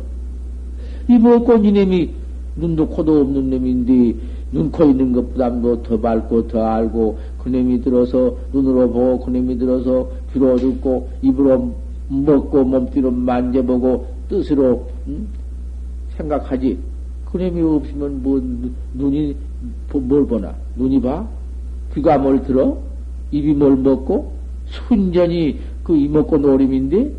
이먹고 1.08 1.58
니놈이 1.58 2.10
눈도 2.56 2.88
코도 2.88 3.20
없는 3.20 3.50
놈인데 3.50 4.18
눈, 4.52 4.70
코 4.70 4.84
있는 4.84 5.12
것보다도 5.12 5.82
더 5.82 6.00
밝고 6.00 6.48
더 6.48 6.64
알고 6.64 7.18
그놈이 7.42 7.82
들어서 7.82 8.36
눈으로 8.52 8.90
보고 8.90 9.20
그놈이 9.20 9.58
들어서 9.58 10.08
귀로 10.32 10.56
듣고 10.56 11.08
입으로 11.22 11.74
먹고 12.08 12.64
몸띠로 12.64 13.10
만져보고 13.10 14.06
뜻으로 14.28 14.88
음? 15.06 15.28
생각하지. 16.16 16.78
그놈이 17.30 17.62
없으면 17.62 18.22
뭐 18.22 18.40
눈이 18.94 19.36
뭘 19.92 20.26
보나? 20.26 20.54
눈이 20.76 21.00
봐? 21.00 21.26
귀가 21.94 22.18
뭘 22.18 22.42
들어? 22.44 22.78
입이 23.34 23.52
뭘 23.54 23.76
먹고? 23.76 24.32
순전히 24.66 25.58
그 25.82 25.96
이먹고 25.96 26.38
노림인데? 26.38 27.12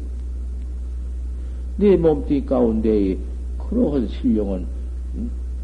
내 1.78 1.97
몸뚱이 1.97 2.45
가운데 2.45 3.17
그러한 3.58 4.08
신령은 4.08 4.65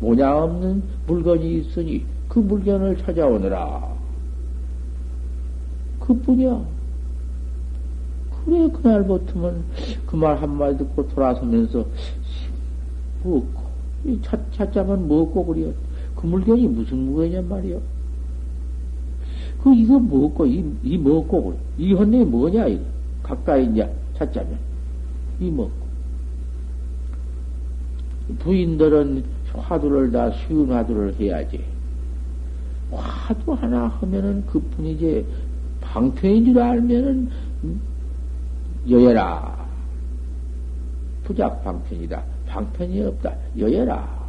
모양 0.02 0.44
없는 0.44 0.84
물건이 1.08 1.60
있으니 1.60 2.04
그 2.28 2.40
물건을 2.40 2.98
찾아오느라. 2.98 3.90
그 6.02 6.14
뿐이야. 6.14 6.66
그래, 8.44 8.68
그날부터는 8.70 9.64
그 10.06 10.18
말 10.18 10.36
한마디 10.42 10.80
듣고 10.80 11.08
돌아서면서, 11.10 11.86
차, 14.24 14.38
찾자면 14.52 15.08
먹고 15.08 15.46
그래요. 15.46 15.72
그 16.16 16.26
물건이 16.26 16.68
무슨 16.68 16.98
물건이냔 16.98 17.48
말이요. 17.48 17.80
그, 19.64 19.74
이거 19.76 20.00
먹고, 20.00 20.46
이, 20.46 20.66
이 20.84 20.98
그래. 20.98 21.58
이 21.78 21.94
헌내 21.94 22.26
뭐냐, 22.26 22.66
이거. 22.68 22.84
가까이 23.22 23.66
이제 23.66 23.90
찾자면. 24.18 24.58
이 25.40 25.50
먹고. 25.52 25.72
부인들은 28.40 29.24
화두를 29.54 30.12
다 30.12 30.32
쉬운 30.32 30.72
화두를 30.72 31.16
해야지. 31.20 31.64
화두 32.92 33.54
하나 33.54 33.88
하면은 33.88 34.46
그뿐이지. 34.48 35.26
방편인 35.82 36.46
줄 36.46 36.60
알면은, 36.60 37.30
여여라. 38.90 39.66
부작 41.24 41.64
방편이다. 41.64 42.24
방편이 42.48 43.02
없다. 43.04 43.34
여여라. 43.58 44.22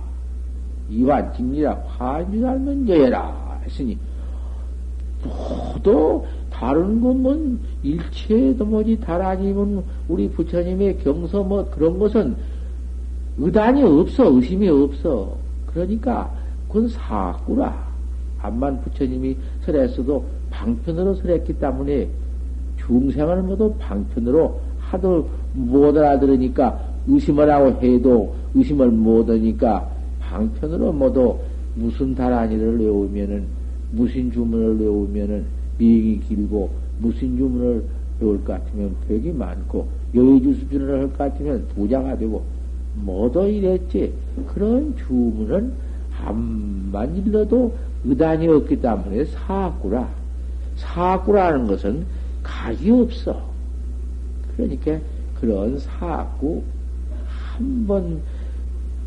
이완집니다. 0.90 1.74
화인 1.86 2.32
줄 2.32 2.46
알면 2.46 2.88
여여라. 2.88 3.60
했으니, 3.64 3.96
모두 5.24 6.24
다른 6.50 7.00
것은 7.00 7.58
일체도 7.82 8.64
뭐지 8.64 9.00
달아니면 9.00 9.82
우리 10.08 10.28
부처님의 10.30 10.98
경서 10.98 11.42
뭐 11.42 11.68
그런 11.70 11.98
것은 11.98 12.36
의단이 13.38 13.82
없어 13.82 14.30
의심이 14.32 14.68
없어. 14.68 15.36
그러니까 15.66 16.32
그건 16.68 16.88
사구라. 16.88 17.92
암만 18.40 18.82
부처님이 18.82 19.36
설했어도 19.64 20.24
방편으로 20.50 21.14
설했기 21.14 21.54
때문에 21.54 22.08
중생을 22.76 23.42
모두 23.42 23.72
방편으로 23.78 24.60
하도 24.78 25.28
못 25.54 25.96
알아들으니까 25.96 26.78
의심을 27.06 27.50
하고 27.50 27.68
해도 27.80 28.34
의심을 28.54 28.90
못 28.90 29.28
하니까 29.28 29.88
방편으로 30.20 30.92
모두 30.92 31.38
무슨 31.74 32.14
다란이를 32.14 32.80
외우면은 32.80 33.61
무슨 33.92 34.32
주문을 34.32 34.80
외우면은 34.80 35.44
미행이 35.78 36.20
길고 36.20 36.70
무슨 36.98 37.36
주문을 37.36 37.84
외울 38.20 38.42
것 38.44 38.52
같으면 38.54 38.94
벽이 39.08 39.32
많고 39.32 39.86
여의주 40.14 40.54
수준을 40.54 41.00
할 41.00 41.08
것 41.08 41.18
같으면 41.18 41.66
부자가 41.74 42.16
되고 42.16 42.42
뭐도 42.94 43.48
이랬지. 43.48 44.12
그런 44.48 44.94
주문은 44.96 45.72
한만 46.10 47.16
일러도 47.16 47.74
의단이 48.04 48.48
없기 48.48 48.80
때문에 48.80 49.24
사구라. 49.24 50.08
사구라는 50.76 51.66
것은 51.66 52.04
각이 52.42 52.90
없어. 52.90 53.42
그러니까 54.56 54.98
그런 55.40 55.78
사구 55.78 56.62
한번 57.26 58.20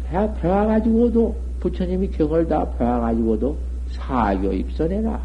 배워가지고도 0.05 1.35
부처님이 1.59 2.09
경을 2.11 2.47
다 2.47 2.67
배워가지고도 2.77 3.57
사교 3.95 4.53
입선해라. 4.53 5.21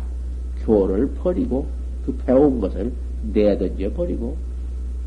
교를 0.64 1.08
버리고 1.14 1.66
그 2.04 2.16
배운 2.24 2.60
것을 2.60 2.92
내던져 3.32 3.92
버리고 3.92 4.36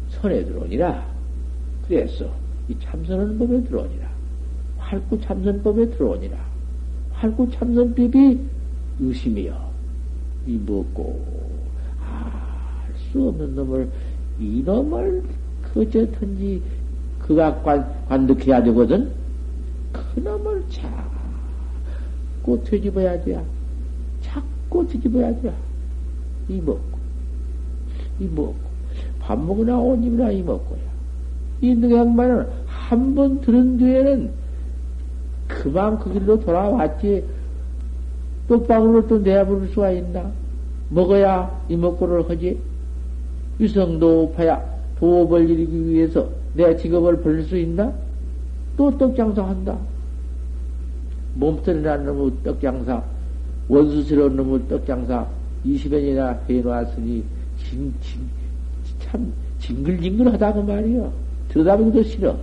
선에 0.10 0.46
들어오니라. 0.46 1.06
그래서 1.88 2.30
이 2.70 2.76
참선하는 2.80 3.38
법에 3.38 3.64
들어오니라. 3.64 4.08
활구 4.78 5.20
참선법에 5.22 5.90
들어오니라. 5.92 6.38
활구 7.14 7.50
참선법이 7.52 8.40
의심이여. 9.00 9.72
이 10.48 10.60
먹고 10.66 11.26
알 12.02 12.54
수 13.14 13.28
없는 13.28 13.56
놈을 13.56 13.90
이놈을 14.40 15.24
그저든지 15.62 16.62
그가 17.20 17.62
관득해야 18.10 18.64
되거든. 18.64 19.12
그 19.92 20.20
놈을 20.20 20.64
자꾸 22.44 22.62
뒤집어야 22.62 23.24
돼. 23.24 23.42
자꾸 24.22 24.86
뒤집어야 24.86 25.34
돼. 25.42 25.54
이 26.50 26.58
먹고, 26.58 26.82
이 28.20 28.26
먹고. 28.26 28.56
밥 29.20 29.40
먹으나 29.40 29.80
옷 29.80 29.96
입으나 30.04 30.30
이 30.30 30.44
먹고야. 30.44 30.82
이 31.62 31.74
능양만은 31.74 32.46
한 32.68 33.16
번 33.16 33.40
들은 33.40 33.78
뒤에는 33.78 34.30
그만 35.48 35.98
그 36.00 36.12
길로 36.12 36.38
돌아왔지. 36.40 37.24
똑방으로 38.50 39.08
또 39.08 39.20
내버릴 39.20 39.70
수가 39.70 39.92
있나? 39.92 40.30
먹어야 40.90 41.62
이 41.70 41.78
먹고를 41.78 42.30
하지. 42.30 42.60
위성도 43.58 44.34
파야 44.36 44.62
도업을 45.00 45.50
이루기 45.50 45.86
위해서 45.88 46.28
내 46.54 46.76
직업을 46.76 47.22
벌릴 47.22 47.44
수 47.44 47.58
있나? 47.58 47.94
또 48.76 48.96
떡장사한다. 48.98 49.93
몸뚱이라는 51.36 52.06
놈의 52.06 52.32
떡장사, 52.44 53.04
원수스러운 53.68 54.36
놈의 54.36 54.68
떡장사 54.68 55.26
20년이나 55.66 56.38
해놓았으니 56.50 57.24
진, 57.58 57.94
진, 58.02 58.22
참 59.00 59.32
징글징글하다 59.60 60.54
그 60.54 60.60
말이요. 60.60 61.12
들여다보기도 61.50 62.04
싫어. 62.04 62.36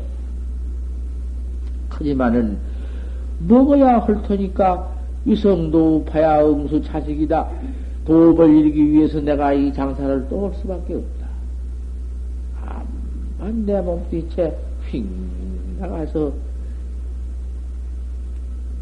하지만은 1.91 2.57
먹어야 3.47 3.99
할 3.99 4.23
테니까 4.23 4.91
위성도 5.25 6.05
파야 6.05 6.45
응수 6.47 6.83
자식이다. 6.83 7.51
도업을 8.07 8.49
이루기 8.55 8.91
위해서 8.91 9.21
내가 9.21 9.53
이 9.53 9.73
장사를 9.73 10.29
또 10.29 10.47
할 10.47 10.55
수밖에 10.55 10.95
없다. 10.95 11.27
암만 13.39 13.67
내 13.67 13.81
몸뚱이채 13.81 14.57
휙 14.89 15.07
나가서 15.79 16.33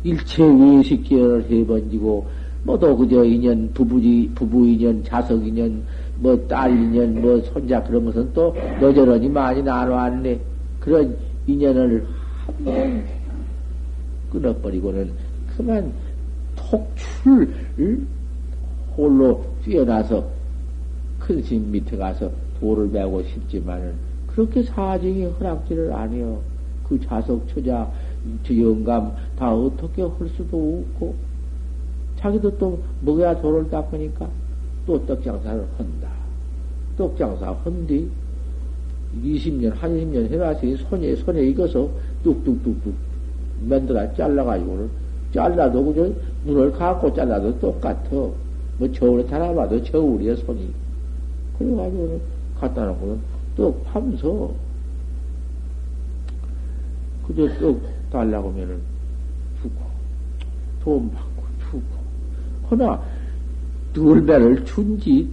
일체 0.04 0.44
외식계를 0.44 1.46
해번지고 1.50 2.26
뭐도 2.64 2.96
그저 2.96 3.24
인연 3.24 3.70
부부지 3.72 4.30
부부 4.34 4.66
인연 4.66 5.02
자석 5.04 5.46
인연 5.46 5.82
뭐 6.16 6.36
딸 6.48 6.70
인연 6.72 7.20
뭐 7.20 7.40
손자 7.42 7.82
그런 7.82 8.04
것은 8.04 8.32
또 8.32 8.54
여전히 8.80 9.28
많이 9.28 9.62
나눠왔네 9.62 10.40
그런 10.80 11.16
인연을 11.46 12.06
한 12.46 12.64
번 12.64 13.04
끊어버리고는 14.32 15.10
그만 15.56 15.92
톡출 16.56 17.50
홀로 18.96 19.44
뛰어나서 19.64 20.26
큰심 21.18 21.70
밑에 21.70 21.96
가서 21.96 22.30
돌을 22.60 22.90
배우고 22.90 23.22
싶지만은 23.22 23.94
그렇게 24.26 24.62
사정이 24.62 25.24
허락지를 25.24 25.92
안 25.92 26.12
해요. 26.12 26.40
그 26.88 26.98
자석 27.00 27.46
처자 27.48 27.90
저 28.44 28.56
영감 28.56 29.14
다 29.36 29.54
어떻게 29.54 30.02
할 30.02 30.12
수도 30.36 30.84
없고 30.94 31.14
자기도 32.18 32.56
또 32.58 32.80
먹어야 33.02 33.40
돌을 33.40 33.70
닦으니까 33.70 34.28
또 34.86 35.04
떡장사를 35.06 35.66
한다. 35.76 36.08
떡장사 36.96 37.56
한뒤 37.64 38.08
20년, 39.22 39.72
한 39.74 39.90
20년 39.92 40.30
해놨으니 40.30 40.76
손에, 40.76 41.14
손에 41.16 41.42
익어서 41.46 41.88
뚝뚝뚝뚝 42.24 42.92
만들어 43.62 44.12
잘라가지고는 44.14 44.90
잘라도 45.32 45.84
그저 45.84 46.10
눈을 46.44 46.72
감고 46.72 47.12
잘라도 47.14 47.58
똑같아. 47.58 48.10
뭐 48.10 48.92
저울에 48.92 49.24
달아봐도 49.26 49.82
저울이야 49.82 50.36
손이. 50.36 50.70
그래가지고는 51.58 52.20
갖다 52.58 52.86
놓고는 52.86 53.18
떡 53.56 53.84
파면서 53.84 54.50
그저 57.26 57.48
떡 57.60 57.97
달라고 58.10 58.50
하면은 58.50 58.80
주고 59.60 59.74
돈 60.82 61.10
받고 61.10 61.42
주고 61.70 61.82
허나 62.70 63.00
둘배를 63.92 64.64
준지 64.64 65.28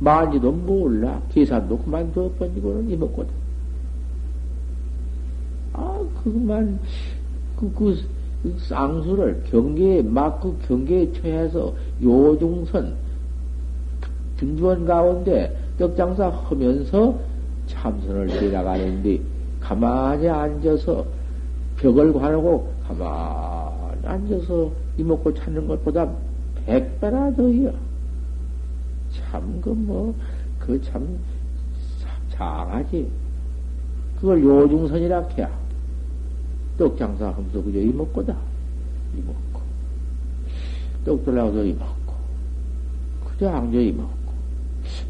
만지도 0.00 0.52
몰라. 0.52 1.20
계산도 1.30 1.78
그만 1.78 2.12
둬 2.12 2.30
번지고는 2.38 2.88
이먹거든 2.90 3.30
아 5.72 6.00
그만 6.22 6.78
그, 7.56 7.72
그, 7.74 8.00
그 8.42 8.56
쌍수를 8.58 9.42
경계에 9.50 10.02
막그 10.02 10.56
경계에 10.66 11.12
처해서 11.12 11.74
요중선 12.00 12.94
분주원 14.36 14.86
가운데 14.86 15.56
떡장사 15.78 16.28
하면서 16.28 17.18
참선을 17.66 18.28
지나가는데 18.28 19.20
가만히 19.60 20.28
앉아서 20.28 21.04
벽을 21.78 22.12
관하고 22.12 22.72
가만히 22.86 24.06
앉아서 24.06 24.70
이먹고 24.98 25.32
찾는 25.34 25.66
것보다 25.68 26.08
백배나 26.66 27.34
더이요. 27.34 27.72
참, 29.12 29.60
그 29.60 29.70
뭐, 29.70 30.14
그 30.58 30.80
참, 30.82 31.18
장하지. 32.30 33.08
그걸 34.20 34.42
요중선이라 34.42 35.28
해야. 35.38 35.50
떡장사 36.76 37.28
하면서 37.28 37.62
그저 37.62 37.78
이먹고다. 37.78 38.36
이먹고. 39.16 39.60
떡 41.04 41.24
들라고서 41.24 41.64
이먹고. 41.64 42.14
그저 43.24 43.48
앉아 43.48 43.78
이먹고. 43.78 44.18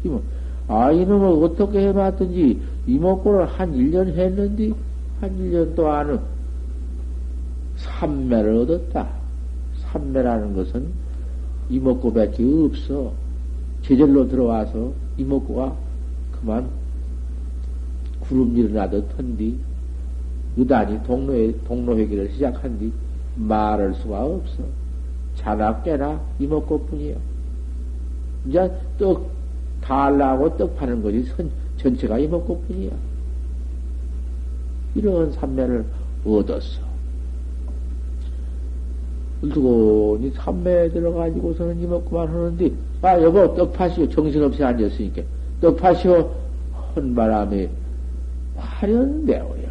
이먹 0.03 0.21
아, 0.67 0.91
이놈을 0.91 1.43
어떻게 1.43 1.87
해봤든지 1.87 2.61
이먹고를 2.85 3.47
한 3.47 3.73
1년 3.73 4.07
했는데, 4.15 4.71
한 5.19 5.37
1년 5.37 5.75
동안은 5.75 6.19
삼매를 7.99 8.55
얻었다. 8.55 9.09
삼매라는 9.91 10.55
것은 10.55 10.87
이먹고밖에 11.69 12.43
없어. 12.43 13.11
제절로 13.81 14.27
들어와서 14.27 14.93
이먹고가 15.17 15.75
그만 16.31 16.69
구름 18.21 18.55
일어나듯 18.57 19.05
한뒤 19.17 19.57
의단이 20.55 21.03
동로회, 21.03 21.53
동로회기를 21.67 22.31
시작한 22.31 22.79
뒤 22.79 22.91
말할 23.35 23.93
수가 23.95 24.25
없어. 24.25 24.63
자나 25.35 25.81
깨나 25.83 26.21
이먹고 26.39 26.85
뿐이야. 26.85 27.15
이제 28.47 28.71
떡 28.97 29.29
달라고 29.81 30.57
떡 30.57 30.75
파는 30.77 31.01
거지 31.01 31.23
선, 31.23 31.49
전체가 31.77 32.17
이먹고 32.17 32.61
뿐이야. 32.61 32.91
이런 34.95 35.31
삼매를 35.31 35.85
얻었어. 36.25 36.88
두고니 39.41 40.31
삼매에 40.31 40.89
들어가지고서는 40.89 41.79
이먹고만 41.81 42.27
하는데, 42.27 42.71
아, 43.01 43.21
여보, 43.21 43.53
떡 43.55 43.73
파시오. 43.73 44.07
정신없이 44.09 44.63
앉았으니까. 44.63 45.21
떡 45.61 45.77
파시오. 45.77 46.29
헌 46.95 47.15
바람에 47.15 47.69
화련되어요. 48.57 49.69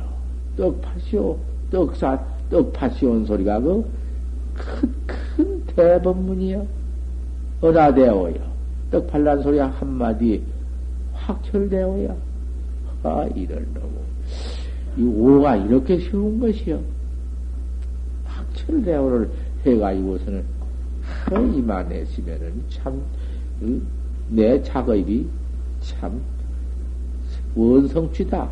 떡 0.57 0.81
파시오. 0.81 1.37
떡사, 1.70 2.18
떡 2.50 2.72
파시오는 2.72 3.26
소리가 3.26 3.61
그, 3.61 3.85
큰, 4.54 4.94
큰 5.07 5.64
대법문이요. 5.76 6.66
은하되어요. 7.62 8.35
떡 8.90 9.07
팔란 9.09 9.42
소리 9.42 9.59
한마디 9.59 10.42
확철되어요. 11.12 12.16
아, 13.02 13.28
이럴 13.35 13.66
놈. 13.74 13.83
이 14.96 15.02
오가 15.04 15.57
이렇게 15.57 15.98
쉬운 15.98 16.40
것이요. 16.40 16.81
확철대오를 18.24 19.31
해가지고서는 19.68 20.44
이만했으면은 21.57 22.62
참, 22.68 23.00
내 24.28 24.62
작업이 24.62 25.26
참 25.81 26.20
원성취다. 27.54 28.48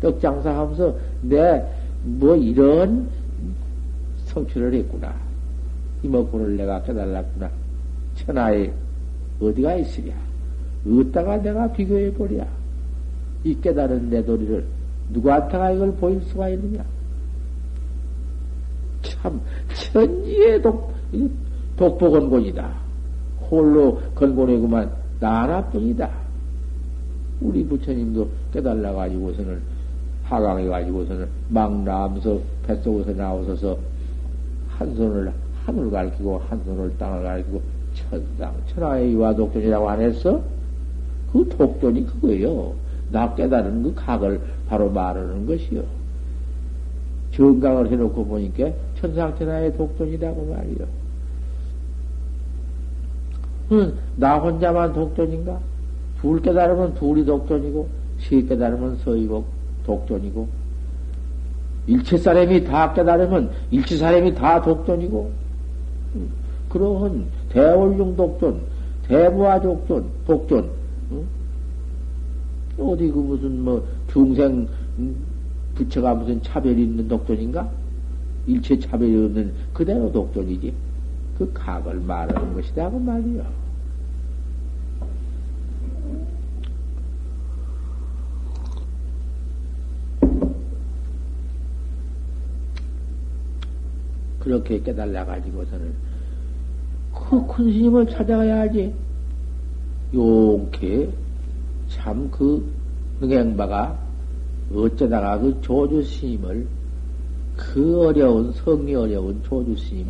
떡장사 0.00 0.50
하면서 0.58 0.96
내 1.22 1.62
뭐 2.04 2.36
이런 2.36 3.08
성취를 4.26 4.74
했구나. 4.74 5.14
이목구를 6.02 6.56
내가 6.56 6.82
깨달았구나. 6.82 7.50
천하에 8.16 8.70
어디가 9.40 9.76
있으랴. 9.76 10.14
어디다가 10.86 11.38
내가 11.38 11.72
비교해보랴. 11.72 12.46
이 13.44 13.58
깨달은 13.60 14.10
내 14.10 14.24
도리를 14.24 14.64
누구한테가 15.12 15.72
이걸 15.72 15.92
보일 15.94 16.20
수가 16.22 16.50
있느냐. 16.50 16.84
참 19.24 19.40
천지의 19.72 20.60
독, 20.60 20.92
독보건곤이다. 21.78 22.70
홀로 23.50 23.98
건곤이구만 24.14 24.92
나라뿐이다. 25.18 26.10
우리 27.40 27.64
부처님도 27.64 28.28
깨달아가지고서는 28.52 29.62
하강해가지고서는 30.24 31.26
막 31.48 31.82
나면서 31.82 32.38
뱃속에서 32.66 33.12
나오셔서 33.12 33.78
한 34.68 34.94
손을 34.94 35.32
하늘을 35.64 35.90
가리키고 35.90 36.42
한 36.50 36.62
손을 36.64 36.94
땅을 36.98 37.22
가리키고 37.22 37.62
천상 37.94 38.54
천하의 38.74 39.12
이와 39.12 39.34
독존이라고 39.34 39.88
안 39.88 40.02
했어? 40.02 40.42
그 41.32 41.48
독존이 41.48 42.04
그거예요. 42.06 42.74
나 43.10 43.34
깨달은 43.34 43.84
그 43.84 43.94
각을 43.94 44.40
바로 44.68 44.90
말하는 44.90 45.46
것이요. 45.46 45.82
정강을 47.34 47.90
해놓고 47.90 48.24
보니까 48.26 48.70
천상천하의 49.04 49.76
독존이라고 49.76 50.44
말이요. 50.46 50.86
응, 53.72 53.94
나 54.16 54.38
혼자만 54.38 54.92
독존인가? 54.92 55.58
둘 56.20 56.40
깨달으면 56.40 56.94
둘이 56.94 57.24
독존이고, 57.24 57.88
세 58.18 58.42
깨달으면 58.42 58.96
서이고 58.98 59.44
독존이고, 59.84 60.48
일체 61.86 62.16
사람이 62.16 62.64
다 62.64 62.92
깨달으면 62.94 63.50
일체 63.70 63.96
사람이 63.96 64.34
다 64.34 64.60
독존이고, 64.62 65.30
응, 66.16 66.28
그러한 66.70 67.26
대월중 67.50 68.16
독존, 68.16 68.60
대부하 69.06 69.60
독존, 69.60 70.06
독존, 70.26 70.70
응? 71.12 71.24
어디 72.78 73.08
그 73.08 73.18
무슨 73.18 73.62
뭐 73.62 73.86
중생 74.10 74.66
부처가 75.74 76.14
무슨 76.14 76.40
차별이 76.42 76.82
있는 76.82 77.06
독존인가? 77.06 77.68
일체 78.46 78.78
차별이 78.78 79.16
없는 79.24 79.52
그대로 79.72 80.10
독존이지. 80.12 80.72
그 81.38 81.52
각을 81.52 82.00
말하는 82.00 82.54
것이다 82.54 82.90
그 82.90 82.96
말이야. 82.96 83.64
그렇게 94.40 94.82
깨달아 94.82 95.24
가지고서는 95.24 95.94
그 97.14 97.46
큰 97.46 97.72
스님을 97.72 98.06
찾아가야지. 98.06 98.92
용케 100.12 101.08
참그 101.88 102.70
능행바가 103.20 103.98
어쩌다가 104.74 105.38
그 105.38 105.60
조주 105.60 106.02
스님을 106.02 106.66
그 107.56 108.06
어려운 108.06 108.52
성이 108.52 108.94
어려운 108.94 109.40
조주 109.42 109.76
스님 109.76 110.06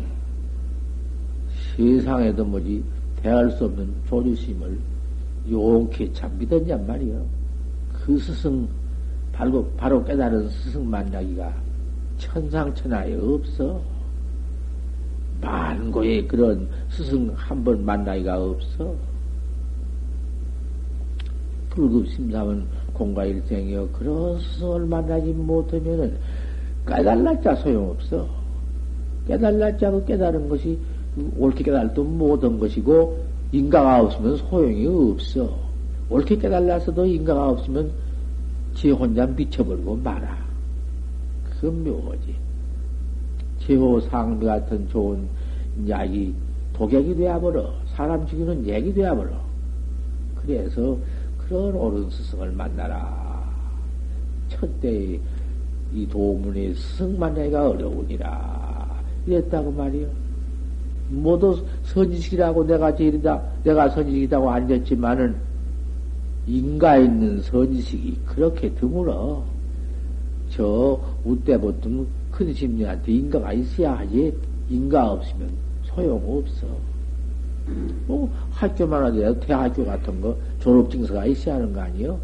세상에도 1.75 2.43
뭐지 2.45 2.83
대할 3.21 3.49
수 3.51 3.65
없는 3.65 3.93
조주 4.07 4.35
스님을 4.35 4.77
용케 5.51 6.11
참 6.13 6.35
믿었냔 6.39 6.87
말이요. 6.87 7.23
그 7.93 8.17
스승 8.17 8.67
바로 9.31 9.63
바로 9.77 10.03
깨달은 10.03 10.49
스승 10.49 10.89
만나기가 10.89 11.53
천상천하에 12.17 13.15
없어. 13.15 13.79
만고의 15.41 16.27
그런 16.27 16.67
스승 16.89 17.31
한 17.35 17.63
번 17.63 17.83
만나기가 17.85 18.41
없어. 18.41 18.95
불급심사은 21.69 22.65
공과일생이여 22.93 23.89
그런 23.91 24.39
스승을 24.39 24.85
만나지 24.85 25.31
못하면은 25.33 26.17
깨달았자 26.87 27.55
소용없어. 27.55 28.27
깨달았자 29.27 29.91
그 29.91 30.05
깨달은 30.05 30.49
것이 30.49 30.77
옳게 31.37 31.63
깨달도 31.63 32.03
못한 32.03 32.59
것이고 32.59 33.25
인가가 33.51 34.01
없으면 34.01 34.37
소용이 34.37 34.85
없어. 34.87 35.49
옳게 36.09 36.37
깨달았어도 36.37 37.05
인가가 37.05 37.49
없으면 37.49 37.91
지 38.75 38.91
혼자 38.91 39.25
미쳐버리고 39.25 39.95
말아. 40.03 40.37
그 41.59 41.65
묘지. 41.67 42.35
제호 43.59 43.99
상비 44.01 44.45
같은 44.45 44.87
좋은 44.89 45.27
약이 45.87 46.33
독약이 46.73 47.15
되어버려. 47.15 47.73
사람 47.87 48.27
죽이는 48.27 48.67
약이 48.67 48.93
되어버려. 48.93 49.31
그래서 50.41 50.97
그런 51.37 51.73
옳은 51.73 52.09
스승을 52.09 52.51
만나라. 52.51 53.43
첫째 54.49 55.19
이 55.95 56.05
도문의 56.09 56.75
스승 56.75 57.17
만나기가 57.17 57.69
어려우니라. 57.69 59.01
이랬다고 59.25 59.71
말이요. 59.71 60.07
모두 61.09 61.63
선지식이라고 61.83 62.65
내가 62.67 62.93
제일이다, 62.93 63.41
내가 63.63 63.87
선지식이라고 63.89 64.51
앉았지만은 64.51 65.35
인가 66.47 66.97
있는 66.97 67.41
선지식이 67.41 68.19
그렇게 68.25 68.69
드물어. 68.73 69.41
저 70.49 70.99
우때 71.23 71.57
보통 71.57 72.05
큰 72.29 72.53
심리한테 72.53 73.13
인가가 73.13 73.53
있어야 73.53 73.97
하지. 73.99 74.35
인가 74.69 75.11
없으면 75.11 75.49
소용없어. 75.83 76.67
뭐 78.05 78.29
학교만 78.51 79.05
하더라도 79.05 79.39
대학교 79.39 79.85
같은 79.85 80.21
거 80.21 80.35
졸업증서가 80.59 81.25
있어야 81.25 81.55
하는 81.55 81.71
거 81.73 81.81
아니요? 81.81 82.19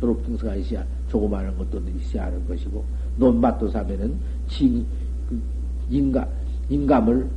졸업증서가 0.00 0.56
있어야 0.56 0.84
조그마한 1.14 1.56
것도 1.56 1.80
있어야 1.96 2.26
하는 2.26 2.46
것이고 2.48 2.84
논밭도 3.18 3.68
사면은 3.68 4.16
지, 4.48 4.84
그 5.28 5.40
인감 5.88 6.26
인감을 6.68 7.28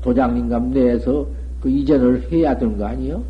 도장 0.00 0.36
인감 0.36 0.70
내에서 0.70 1.26
그 1.60 1.68
이전을 1.68 2.30
해야 2.30 2.56
되는 2.56 2.78
거 2.78 2.86
아니요? 2.86 3.22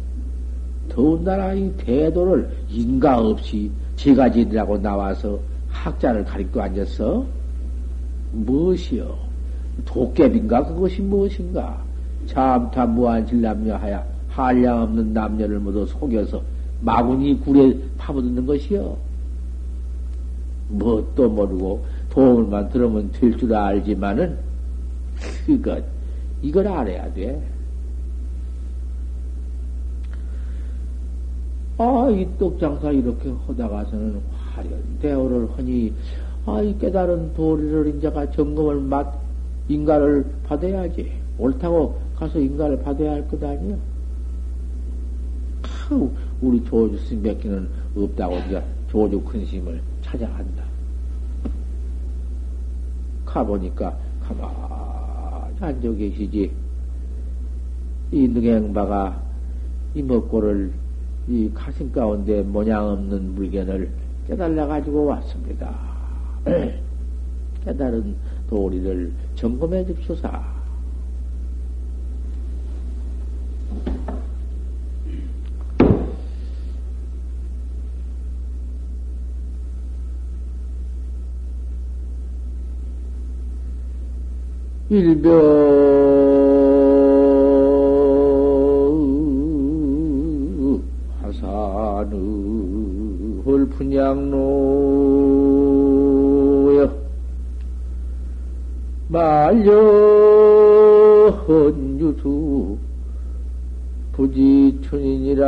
더군다나 0.88 1.54
이 1.54 1.72
대도를 1.78 2.50
인가 2.68 3.18
없이 3.18 3.70
제가지라고 3.96 4.78
나와서 4.78 5.38
학자를 5.70 6.24
가리고 6.24 6.60
앉았어? 6.60 7.24
무엇이요? 8.32 9.16
도깨비인가? 9.86 10.66
그것이 10.66 11.00
무엇인가? 11.00 11.82
참타 12.26 12.84
무한질 12.86 13.40
남녀 13.40 13.76
하야 13.76 14.04
한량 14.28 14.82
없는 14.82 15.12
남녀를 15.12 15.58
모두 15.58 15.86
속여서 15.86 16.42
마구니 16.80 17.40
굴에 17.40 17.76
파묻는 17.98 18.46
것이요. 18.46 19.09
뭣도 20.70 21.28
모르고 21.28 21.84
도움을만 22.10 22.68
들으면 22.70 23.10
될 23.12 23.36
줄 23.36 23.54
알지만은 23.54 24.36
그것 25.46 25.84
이걸 26.42 26.66
알아야 26.66 27.12
돼. 27.12 27.40
아, 31.78 32.08
이 32.10 32.26
떡장사 32.38 32.90
이렇게 32.90 33.30
하다가서는 33.46 34.20
화련 34.52 34.82
대오를 35.00 35.48
하니, 35.56 35.92
아, 36.44 36.60
이 36.60 36.76
깨달은 36.78 37.32
도리를 37.34 37.86
인자가 37.88 38.30
점검을 38.32 38.80
맛, 38.80 39.06
인가를 39.68 40.24
받아야지. 40.46 41.10
옳다고 41.38 41.98
가서 42.16 42.38
인가를 42.38 42.82
받아야 42.82 43.12
할 43.12 43.26
것 43.28 43.42
아니야? 43.42 43.76
우리 46.40 46.62
조주 46.64 46.98
스님 46.98 47.22
몇 47.22 47.40
개는 47.40 47.66
없다고 47.96 48.36
조주 48.90 49.20
큰 49.22 49.44
스님을 49.46 49.80
찾아간다. 50.10 50.64
가보니까 53.24 53.96
가만히 54.20 55.60
앉아 55.60 55.92
계시지. 55.92 56.52
이 58.10 58.28
능행바가 58.28 59.22
이 59.94 60.02
먹고를 60.02 60.72
이 61.28 61.50
가슴 61.54 61.92
가운데 61.92 62.42
모양 62.42 62.88
없는 62.88 63.34
물건을 63.36 63.90
깨달아 64.26 64.66
가지고 64.66 65.06
왔습니다. 65.06 65.72
깨달은 67.64 68.16
도리를 68.48 69.12
점검해 69.36 69.86
줍소사. 69.86 70.59
일병. 84.90 85.30
화산의 91.22 92.18
홀푼양로여. 93.46 94.20
말려헌 99.06 99.70
유수 102.00 102.76
부지춘이니라 104.12 105.46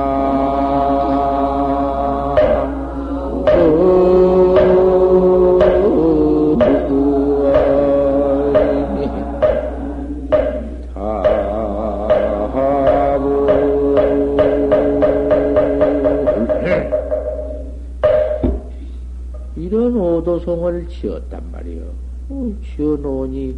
오도송을 20.15 20.89
지었단 20.89 21.51
말이요. 21.51 21.83
어, 22.31 22.55
지어놓으니, 22.65 23.57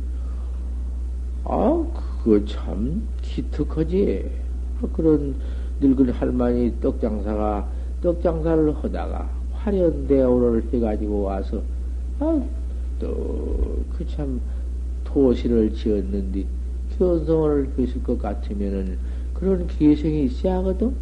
아, 1.44 1.86
그거 2.22 2.44
참 2.44 3.06
기특하지. 3.22 4.30
아, 4.82 4.86
그런 4.92 5.34
늙은 5.80 6.10
할머니 6.10 6.72
떡장사가 6.80 7.68
떡장사를 8.02 8.74
하다가 8.76 9.30
화련대오를 9.52 10.64
해가지고 10.72 11.22
와서, 11.22 11.62
아, 12.18 12.42
또, 12.98 13.84
그 13.96 14.06
참, 14.08 14.40
도시를 15.04 15.72
지었는데, 15.74 16.44
견성을 16.98 17.72
했을 17.78 18.02
것 18.02 18.18
같으면은, 18.18 18.98
그런 19.34 19.66
기생이 19.66 20.24
있어야 20.24 20.56
하거든? 20.56 20.94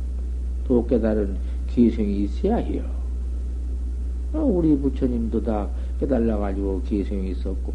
도 0.67 0.85
깨달은 0.87 1.37
기생이 1.69 2.25
있어야 2.25 2.57
해요. 2.57 2.94
아, 4.35 4.39
우리 4.39 4.77
부처님도 4.77 5.43
다 5.45 5.69
깨달아가지고 6.01 6.83
기생이 6.83 7.31
있었고, 7.31 7.73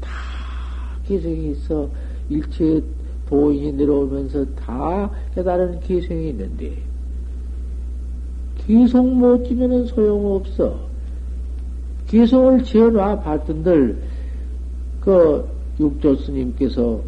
다 0.00 0.10
기생이 1.06 1.52
있어. 1.52 1.88
일체 2.28 2.82
도인이 3.26 3.72
내려오면서 3.72 4.44
다 4.54 5.10
깨달은 5.34 5.80
기생이 5.80 6.30
있는데, 6.30 6.76
기성 8.58 9.18
못 9.18 9.42
지면은 9.44 9.86
소용없어. 9.86 10.78
기성을 12.06 12.62
지어놔 12.62 13.20
봤던들, 13.20 14.02
그 15.00 15.48
육조 15.80 16.16
스님께서, 16.16 17.00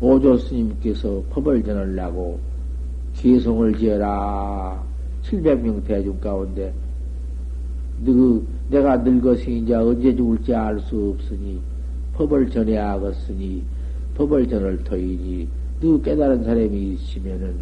오조 0.00 0.38
스님께서 0.38 1.22
법을 1.28 1.62
전하려고 1.62 2.40
기성을 3.14 3.76
지어라. 3.76 4.82
700명 5.22 5.84
대중 5.84 6.18
가운데, 6.18 6.72
너, 8.02 8.40
내가 8.70 8.96
늙어서 8.98 9.50
이제 9.50 9.74
언제 9.74 10.14
죽을지 10.14 10.54
알 10.54 10.80
수 10.80 11.14
없으니, 11.14 11.58
법을 12.14 12.50
전해야 12.50 12.92
하겠으니, 12.92 13.62
법을 14.14 14.48
전할 14.48 14.82
터이니, 14.84 15.48
너 15.80 16.00
깨달은 16.00 16.44
사람이 16.44 16.94
있으면은, 16.94 17.56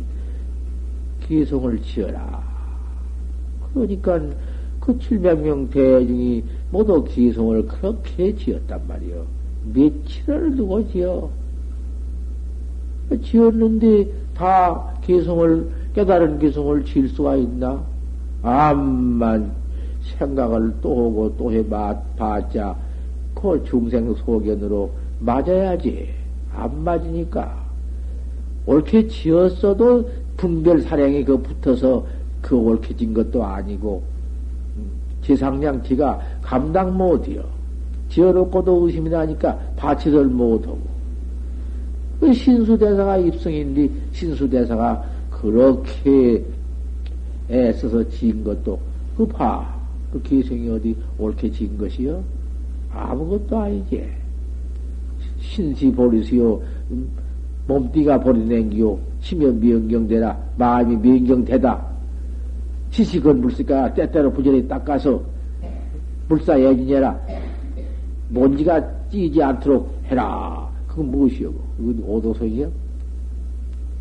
기성을 1.26 1.80
지어라. 1.82 2.42
그러니까, 3.72 4.20
그 4.80 4.96
700명 4.98 5.70
대중이 5.70 6.42
모두 6.70 7.04
기성을 7.04 7.66
그렇게 7.66 8.34
지었단 8.34 8.80
말이요. 8.88 9.26
며칠을 9.74 10.56
두고 10.56 10.88
지어. 10.88 11.28
지었는데 13.22 14.10
다 14.34 14.94
기성을, 15.04 15.68
깨달은 15.94 16.38
기성을 16.38 16.84
지을 16.84 17.08
수가 17.08 17.36
있나? 17.36 17.82
암만 18.42 19.52
생각을 20.16 20.72
또 20.80 20.90
하고 20.90 21.34
또 21.36 21.52
해봤자 21.52 22.76
그 23.34 23.62
중생 23.64 24.12
소견으로 24.14 24.90
맞아야지. 25.20 26.08
안 26.52 26.82
맞으니까. 26.82 27.66
옳게 28.66 29.06
지었어도 29.08 30.08
분별 30.36 30.80
사량이 30.82 31.24
그 31.24 31.36
붙어서 31.38 32.04
그 32.42 32.56
옳게 32.56 32.96
진 32.96 33.14
것도 33.14 33.44
아니고, 33.44 34.02
지상량 35.22 35.82
지가 35.82 36.20
감당 36.42 36.96
못해요. 36.96 37.42
지어놓고도 38.08 38.86
의심이 38.86 39.08
나니까 39.10 39.56
바치들 39.76 40.26
못하고. 40.26 40.78
그 42.20 42.32
신수대사가 42.32 43.18
입성인데, 43.18 43.88
신수대사가 44.12 45.04
그렇게 45.30 46.44
애써서 47.50 48.08
지은 48.08 48.42
것도, 48.44 48.78
그 49.16 49.26
봐. 49.26 49.77
그 50.12 50.22
기생이 50.22 50.68
어디 50.70 50.96
옳게 51.18 51.50
지은 51.50 51.76
것이요? 51.76 52.22
아무것도 52.92 53.58
아니지. 53.58 54.08
신시 55.40 55.90
보리시오. 55.92 56.62
음, 56.90 57.08
몸띠가 57.66 58.20
보리냉기요. 58.20 58.98
치면 59.20 59.60
미연경되라. 59.60 60.38
마음이 60.56 60.96
미연경되다. 60.96 61.86
지식은 62.90 63.40
물쓰까 63.42 63.92
때때로 63.92 64.32
부전히 64.32 64.66
닦아서 64.66 65.22
물사 66.28 66.58
예진해라. 66.58 67.18
먼지가 68.30 69.08
찌지 69.10 69.42
않도록 69.42 69.92
해라. 70.06 70.68
그건 70.86 71.10
무엇이요? 71.10 71.52
그건 71.76 72.02
오도성이요? 72.06 72.70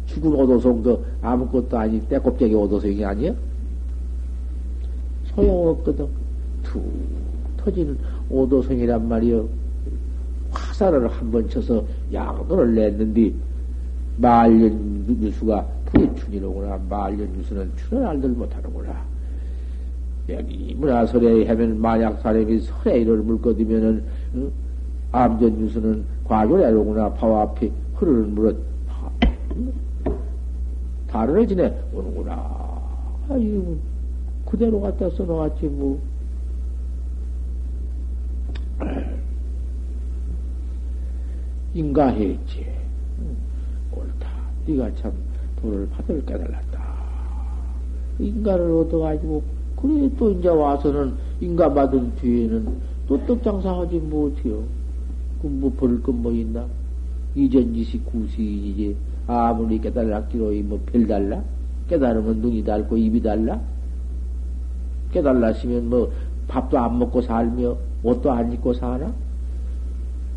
죽은 0.08 0.34
오도성 0.34 0.84
그 0.84 1.06
아무것도 1.22 1.78
아닌 1.78 2.02
때껍데기 2.08 2.54
오도성이 2.56 3.04
아니요? 3.04 3.36
소용없거든. 5.38 6.08
툭 6.64 6.84
터지는 7.58 7.98
오도성이란 8.30 9.08
말이요. 9.08 9.48
화살을 10.52 11.08
한 11.08 11.32
번 11.32 11.48
쳐서 11.50 11.84
양도를 12.12 12.74
냈는데 12.74 13.32
말년 14.18 15.06
유수가 15.22 15.66
부춘이로구나. 15.86 16.80
말년 16.90 17.34
유수는 17.38 17.72
추는 17.78 18.06
알들 18.06 18.30
못하는구나. 18.32 18.96
여기 20.30 20.76
문화설에 20.78 21.46
하면 21.48 21.80
만약 21.80 22.20
사람이 22.22 22.60
설에 22.60 23.00
이를 23.02 23.18
물거두면은 23.18 24.04
응? 24.36 24.52
암전 25.12 25.60
유수는 25.62 26.04
과교래로구나. 26.26 27.14
바와 27.14 27.44
앞에 27.44 27.72
흐르는 27.96 28.36
물은 28.36 28.58
다른을 31.08 31.48
지내 31.48 31.74
오는구나. 31.94 32.58
아유 33.30 33.78
그대로 34.50 34.80
갖다 34.82 35.10
써놓았지 35.10 35.66
뭐. 35.68 36.00
인가했지. 41.74 42.66
옳다. 43.92 44.30
네가 44.66 44.94
참 44.96 45.12
도를 45.62 45.88
받을 45.90 46.26
깨달았다. 46.26 46.88
인가를 48.20 48.72
얻어가지고 48.72 49.44
그래 49.76 50.10
또 50.18 50.32
이제 50.32 50.48
와서는 50.50 51.14
인가 51.40 51.72
받은 51.72 52.16
뒤에는 52.16 52.68
또 53.08 53.26
떡장사하지 53.26 53.98
못해요. 54.00 54.64
그뭐 55.42 55.72
버릴 55.78 56.02
건뭐 56.02 56.32
있나? 56.32 56.66
이전지시 57.36 58.00
구시이지 58.06 58.96
아무리 59.28 59.80
깨달았기로 59.80 60.52
뭐 60.64 60.80
별 60.86 61.06
달라? 61.06 61.44
깨달으면 61.88 62.42
눈이 62.42 62.64
달고 62.64 62.98
입이 62.98 63.22
달라? 63.22 63.62
깨달았으면 65.12 65.90
뭐 65.90 66.12
밥도 66.48 66.78
안 66.78 67.00
먹고 67.00 67.22
살며 67.22 67.76
옷도 68.04 68.32
안 68.32 68.52
입고 68.52 68.74
사나? 68.74 69.14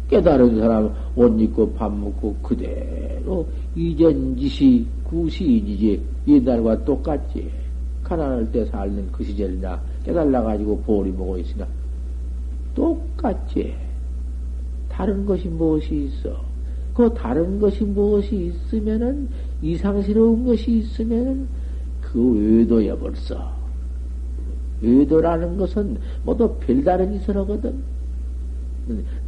깨달은 0.08 0.58
사람 0.58 0.92
옷 1.14 1.40
입고 1.40 1.72
밥 1.74 1.92
먹고 1.94 2.34
그대로 2.42 3.46
이전지시 3.76 4.86
구시이지 5.04 6.02
옛날과 6.26 6.84
똑같지. 6.84 7.50
가난할 8.02 8.50
때 8.50 8.64
살는 8.64 9.12
그 9.12 9.22
시절이나 9.22 9.80
깨달아가지고 10.04 10.78
보리 10.80 11.12
먹고 11.12 11.38
있으나 11.38 11.66
똑같지. 12.74 13.74
다른 14.88 15.24
것이 15.24 15.48
무엇이 15.48 16.04
있어? 16.04 16.40
그 16.92 17.08
다른 17.14 17.60
것이 17.60 17.84
무엇이 17.84 18.52
있으면은 18.52 19.28
이상스러운 19.62 20.44
것이 20.44 20.78
있으면은 20.78 21.46
그 22.00 22.58
외도야 22.58 22.96
벌써. 22.96 23.59
외도라는 24.80 25.56
것은 25.56 25.98
모두 26.24 26.54
별다른 26.60 27.12
짓을 27.12 27.36
하거든. 27.38 27.82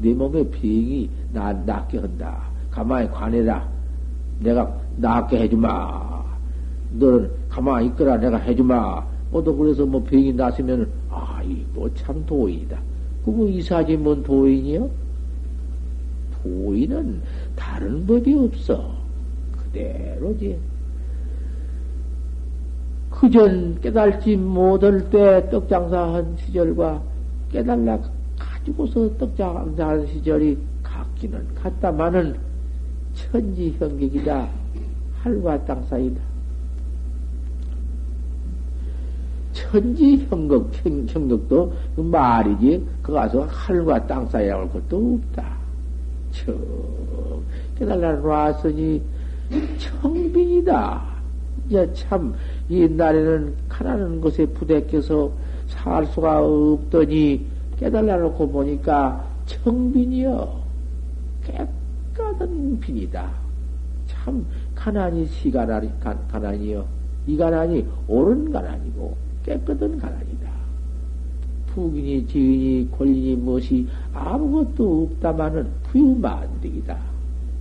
내 0.00 0.12
몸에 0.12 0.42
병이 0.48 1.08
나, 1.32 1.52
낫게 1.52 1.98
한다. 1.98 2.42
가만히 2.70 3.08
관해라. 3.10 3.68
내가 4.40 4.74
낫게 4.96 5.42
해주마. 5.42 6.22
너는 6.98 7.30
가만히 7.48 7.88
있거라. 7.88 8.16
내가 8.16 8.38
해주마. 8.38 9.04
모두 9.30 9.56
그래서 9.56 9.86
뭐 9.86 10.02
병이 10.02 10.32
났으면, 10.32 10.88
아, 11.10 11.42
이거 11.44 11.88
참 11.94 12.24
도인이다. 12.26 12.78
그거 13.24 13.46
이사지 13.46 13.96
뭔 13.96 14.22
도인이요? 14.22 14.90
도인은 16.42 17.22
다른 17.54 18.06
법이 18.06 18.34
없어. 18.34 18.94
그대로지. 19.56 20.58
그전 23.22 23.80
깨달지 23.80 24.36
못할 24.36 25.08
때 25.08 25.48
떡장사한 25.48 26.38
시절과 26.38 27.00
깨달라 27.52 27.96
가지고서 28.36 29.16
떡장사한 29.16 30.08
시절이 30.08 30.58
같기는 30.82 31.54
같다마는 31.54 32.34
천지형객이다. 33.14 34.48
할과 35.20 35.64
땅 35.64 35.84
사이다. 35.84 36.20
천지형극, 39.52 40.72
형극도 41.06 41.72
그 41.94 42.00
말이지. 42.00 42.84
그 43.02 43.12
가서 43.12 43.46
할과 43.48 44.04
땅 44.04 44.26
사이라고 44.26 44.62
할 44.62 44.72
것도 44.72 45.20
없다. 45.22 45.56
저, 46.32 46.52
깨달라 47.78 48.14
놨으니 48.14 49.00
청빈이다. 49.78 51.12
이제 51.68 51.90
참, 51.94 52.34
옛날에는 52.70 53.54
가라는 53.68 54.20
것에 54.20 54.46
부대껴서 54.46 55.32
살 55.66 56.06
수가 56.06 56.44
없더니 56.44 57.46
깨달아 57.78 58.16
놓고 58.18 58.48
보니까 58.50 59.24
청빈이여. 59.46 60.62
깨끗한 61.44 62.78
빈이다. 62.80 63.30
참, 64.06 64.44
가난이 64.74 65.26
시가난이, 65.26 65.90
가난이여. 66.30 66.84
이 67.26 67.36
가난이 67.36 67.86
옳은 68.06 68.52
가난이고, 68.52 69.16
깨끗한 69.44 69.98
가난이다. 69.98 70.50
부인이, 71.74 72.26
지인이, 72.26 72.90
권리니 72.92 73.36
무엇이 73.36 73.88
아무것도 74.12 75.08
없다마는 75.12 75.68
부유만득이다. 75.84 76.96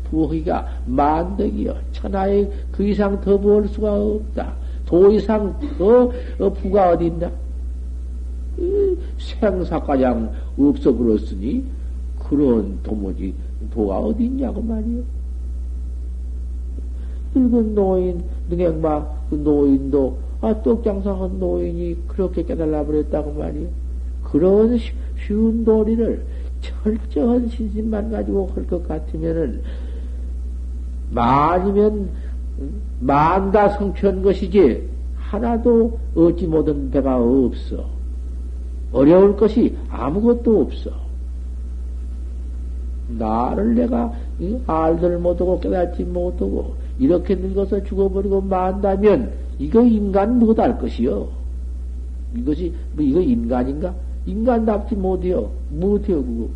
부호기가 0.09 0.67
만득이여. 0.85 1.75
천하에 1.93 2.51
그 2.71 2.83
이상 2.83 3.19
더 3.21 3.37
부을 3.39 3.67
수가 3.69 3.93
없다. 3.93 4.60
도 4.91 5.09
이상 5.09 5.57
더 5.77 6.11
어, 6.37 6.49
부가 6.51 6.89
어디 6.91 7.07
있나? 7.07 7.31
생사가장 9.17 10.29
없어 10.59 10.93
버렸으니 10.93 11.63
그런 12.19 12.77
도무지 12.83 13.33
도가 13.73 13.99
어디 13.99 14.25
있냐고 14.25 14.61
말이요. 14.61 15.01
늙은 17.33 17.73
노인, 17.73 18.21
능행마 18.49 19.05
그 19.29 19.35
노인도 19.35 20.17
아, 20.41 20.61
떡장사한 20.61 21.39
노인이 21.39 21.95
그렇게 22.07 22.43
깨달아 22.43 22.83
버렸다고 22.85 23.31
말이요. 23.31 23.69
그런 24.23 24.77
쉬운 25.25 25.63
도리를 25.63 26.25
철저한 26.61 27.47
신심만 27.47 28.11
가지고 28.11 28.49
할 28.53 28.65
것 28.67 28.85
같으면은 28.87 29.61
만이면 31.11 32.09
만다 32.99 33.69
성취한 33.69 34.21
것이지 34.21 34.89
하나도 35.15 35.97
얻지 36.15 36.47
못한 36.47 36.89
배가 36.91 37.17
없어. 37.17 37.85
어려울 38.91 39.35
것이 39.35 39.75
아무것도 39.89 40.61
없어. 40.61 40.91
나를 43.17 43.75
내가 43.75 44.13
알들 44.67 45.19
못하고 45.19 45.59
깨닫지 45.59 46.03
못하고 46.03 46.75
이렇게 46.99 47.35
늙어서 47.35 47.83
죽어버리고 47.83 48.41
만다면 48.41 49.31
이거 49.59 49.81
인간 49.81 50.39
못할 50.39 50.77
것이요. 50.77 51.27
이것이 52.35 52.73
뭐 52.93 53.03
이거 53.03 53.21
인간인가? 53.21 53.93
인간답지 54.25 54.95
못해요. 54.95 55.49
못해요 55.69 56.23
그거. 56.23 56.49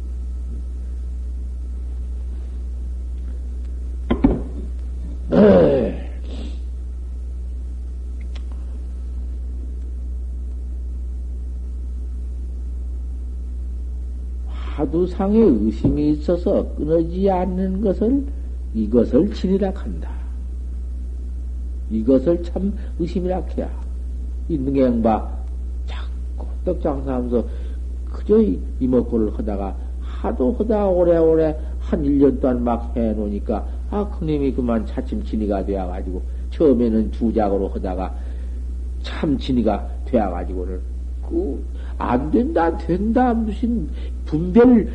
하두상에 14.95 15.37
의심이 15.37 16.11
있어서 16.11 16.65
끊어지지 16.75 17.29
않는 17.29 17.81
것을 17.81 18.23
이것을 18.73 19.33
진이라 19.33 19.71
한다. 19.75 20.09
이것을 21.91 22.41
참 22.43 22.73
의심이라 22.97 23.41
해야. 23.57 23.69
이 24.47 24.57
능행바 24.57 25.37
자꾸 25.85 26.47
떡장사하면서 26.63 27.45
그저 28.11 28.41
이먹고를 28.79 29.37
하다가 29.37 29.75
하도 29.99 30.55
하다 30.57 30.87
오래오래 30.87 31.57
한 31.79 32.03
1년 32.03 32.39
동안 32.39 32.63
막 32.63 32.95
해놓으니까 32.95 33.67
아, 33.91 34.09
그님이 34.09 34.53
그만 34.53 34.85
차츰 34.85 35.23
진이가 35.23 35.65
되어가지고 35.65 36.21
처음에는 36.51 37.11
주작으로 37.11 37.67
하다가 37.69 38.15
참 39.03 39.37
진이가 39.37 39.87
되어가지고는 40.05 40.79
그 41.27 41.75
안 41.97 42.29
된다, 42.29 42.75
된다, 42.77 43.33
무슨 43.33 43.87
분별, 44.26 44.91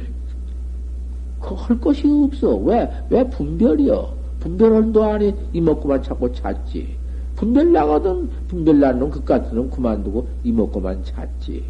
할 1.40 1.80
것이 1.80 2.06
없어. 2.06 2.56
왜, 2.56 2.90
왜 3.08 3.24
분별이요? 3.28 4.20
분별한도 4.40 5.02
안에 5.04 5.34
이먹고만 5.52 6.02
찾고 6.02 6.32
찾지. 6.32 7.00
분별 7.36 7.72
나가든 7.72 8.28
분별 8.48 8.80
나는 8.80 9.10
그 9.10 9.24
같은 9.24 9.56
놈 9.56 9.70
그만두고 9.70 10.26
이먹고만 10.44 11.04
찾지. 11.04 11.62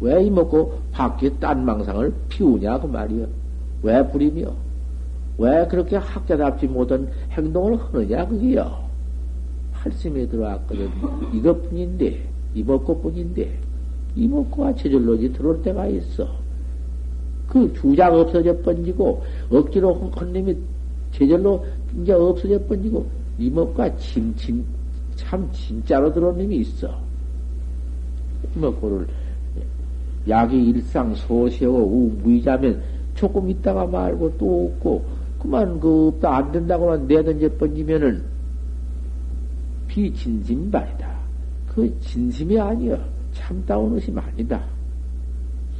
왜 0.00 0.24
이먹고 0.24 0.78
밖에 0.90 1.30
딴 1.38 1.64
망상을 1.64 2.12
피우냐, 2.28 2.80
그 2.80 2.86
말이요. 2.86 3.26
왜 3.82 4.06
부리며? 4.08 4.52
왜 5.38 5.66
그렇게 5.66 5.96
학자답지 5.96 6.66
못한 6.66 7.08
행동을 7.30 7.78
하느냐, 7.78 8.26
그게요. 8.26 8.82
팔심에 9.72 10.26
들어왔거든. 10.26 10.90
이것뿐인데, 11.32 12.28
이먹고뿐인데, 12.54 13.58
이먹고가 14.16 14.74
제절로지 14.74 15.32
들어올 15.32 15.62
때가 15.62 15.86
있어. 15.86 16.41
그 17.52 17.70
주작 17.74 18.14
없어져 18.14 18.56
번지고 18.62 19.22
억지로 19.50 19.92
헌님이 19.92 20.56
제절로 21.12 21.62
이제 22.00 22.14
없어져 22.14 22.58
번지고 22.60 23.06
이목과 23.38 23.94
진, 23.98 24.34
진, 24.36 24.64
참 25.16 25.46
진짜로 25.52 26.10
들어온 26.10 26.38
놈이 26.38 26.56
있어. 26.56 26.88
이목고를 28.56 29.06
약이 30.26 30.70
일상 30.70 31.14
소세고 31.14 31.76
우무이자면 31.76 32.82
조금 33.14 33.50
있다가 33.50 33.84
말고 33.84 34.38
또 34.38 34.72
없고 34.72 35.04
그만 35.38 35.78
그 35.78 36.08
없다 36.08 36.36
안 36.36 36.52
된다고만 36.52 37.06
내던져 37.06 37.50
번지면은 37.58 38.22
비진심발이다. 39.88 41.18
그 41.68 42.00
진심이 42.00 42.58
아니여. 42.58 42.98
참다운 43.34 43.94
의심 43.94 44.18
아니다. 44.18 44.62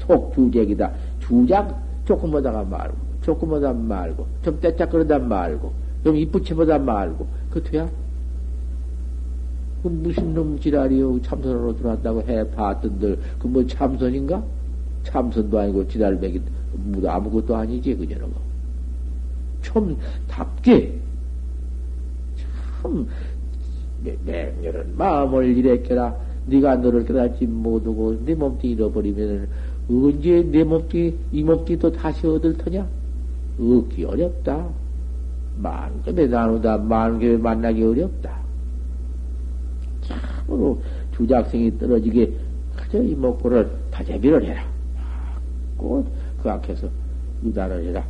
속주적이다. 0.00 0.92
주작 1.22 1.80
조금 2.04 2.34
하다가 2.34 2.64
말고, 2.64 2.96
조금 3.22 3.54
하다 3.54 3.72
말고, 3.72 4.26
좀 4.42 4.60
떼짝 4.60 4.90
그러다 4.90 5.18
말고, 5.18 5.72
좀 6.04 6.16
이쁘치보다 6.16 6.78
말고, 6.78 7.26
그 7.50 7.62
돼야? 7.62 7.88
그 9.82 9.88
무슨 9.88 10.34
놈 10.34 10.58
지랄이요. 10.58 11.22
참선으로 11.22 11.76
들어왔다고 11.76 12.22
해 12.22 12.48
봤던들, 12.50 13.18
그 13.38 13.48
뭐 13.48 13.66
참선인가? 13.66 14.42
참선도 15.04 15.58
아니고 15.58 15.88
지랄백이 15.88 16.40
뭐 16.74 17.10
아무것도 17.10 17.56
아니지, 17.56 17.96
그녀는. 17.96 18.28
좀 19.62 19.96
답게, 20.28 20.98
참, 22.82 23.06
맹렬한 24.24 24.94
마음을 24.96 25.56
이랬게라. 25.56 26.14
네가 26.46 26.76
너를 26.76 27.04
깨닫지 27.04 27.46
못하고 27.46 28.18
네 28.24 28.34
몸뚱이 28.34 28.72
잃어버리면 28.72 29.48
언제 29.90 30.42
내 30.42 30.64
몸뚱이 30.64 31.14
이또 31.32 31.92
다시 31.92 32.26
얻을 32.26 32.56
터냐? 32.56 32.86
얻기 33.60 34.04
어렵다. 34.04 34.68
만급에 35.58 36.26
나누다 36.26 36.78
만급에 36.78 37.36
만나기 37.36 37.82
어렵다. 37.82 38.40
참으로 40.02 40.80
주작생이 41.16 41.78
떨어지게 41.78 42.32
그저 42.76 43.02
이 43.02 43.14
목구를 43.14 43.70
다재비를 43.90 44.44
해라. 44.44 44.64
꼭 45.76 46.22
그 46.42 46.50
앞에서 46.50 46.88
유단을 47.44 47.84
해라. 47.84 48.04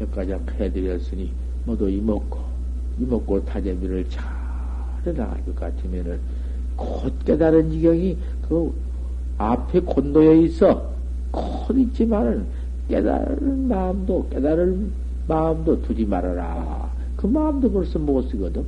여기까지 0.00 0.34
해드렸으니 0.58 1.30
모두 1.64 1.88
이목구 1.88 2.38
이목구 2.98 3.44
타재비를 3.44 4.08
잘 4.08 4.24
해나갈 5.04 5.44
것 5.44 5.54
같으면은 5.56 6.18
곧 6.76 7.12
깨달은 7.24 7.70
지경이 7.70 8.16
그 8.48 8.72
앞에 9.38 9.80
곧 9.80 10.06
놓여 10.06 10.34
있어. 10.34 10.90
곧 11.30 11.76
있지만은 11.76 12.46
깨달은 12.88 13.68
마음도, 13.68 14.26
깨달은 14.30 14.90
마음도 15.26 15.82
두지 15.82 16.04
말아라. 16.04 16.90
그 17.16 17.26
마음도 17.26 17.70
벌써 17.70 17.98
못 17.98 18.22
쓰거든. 18.30 18.64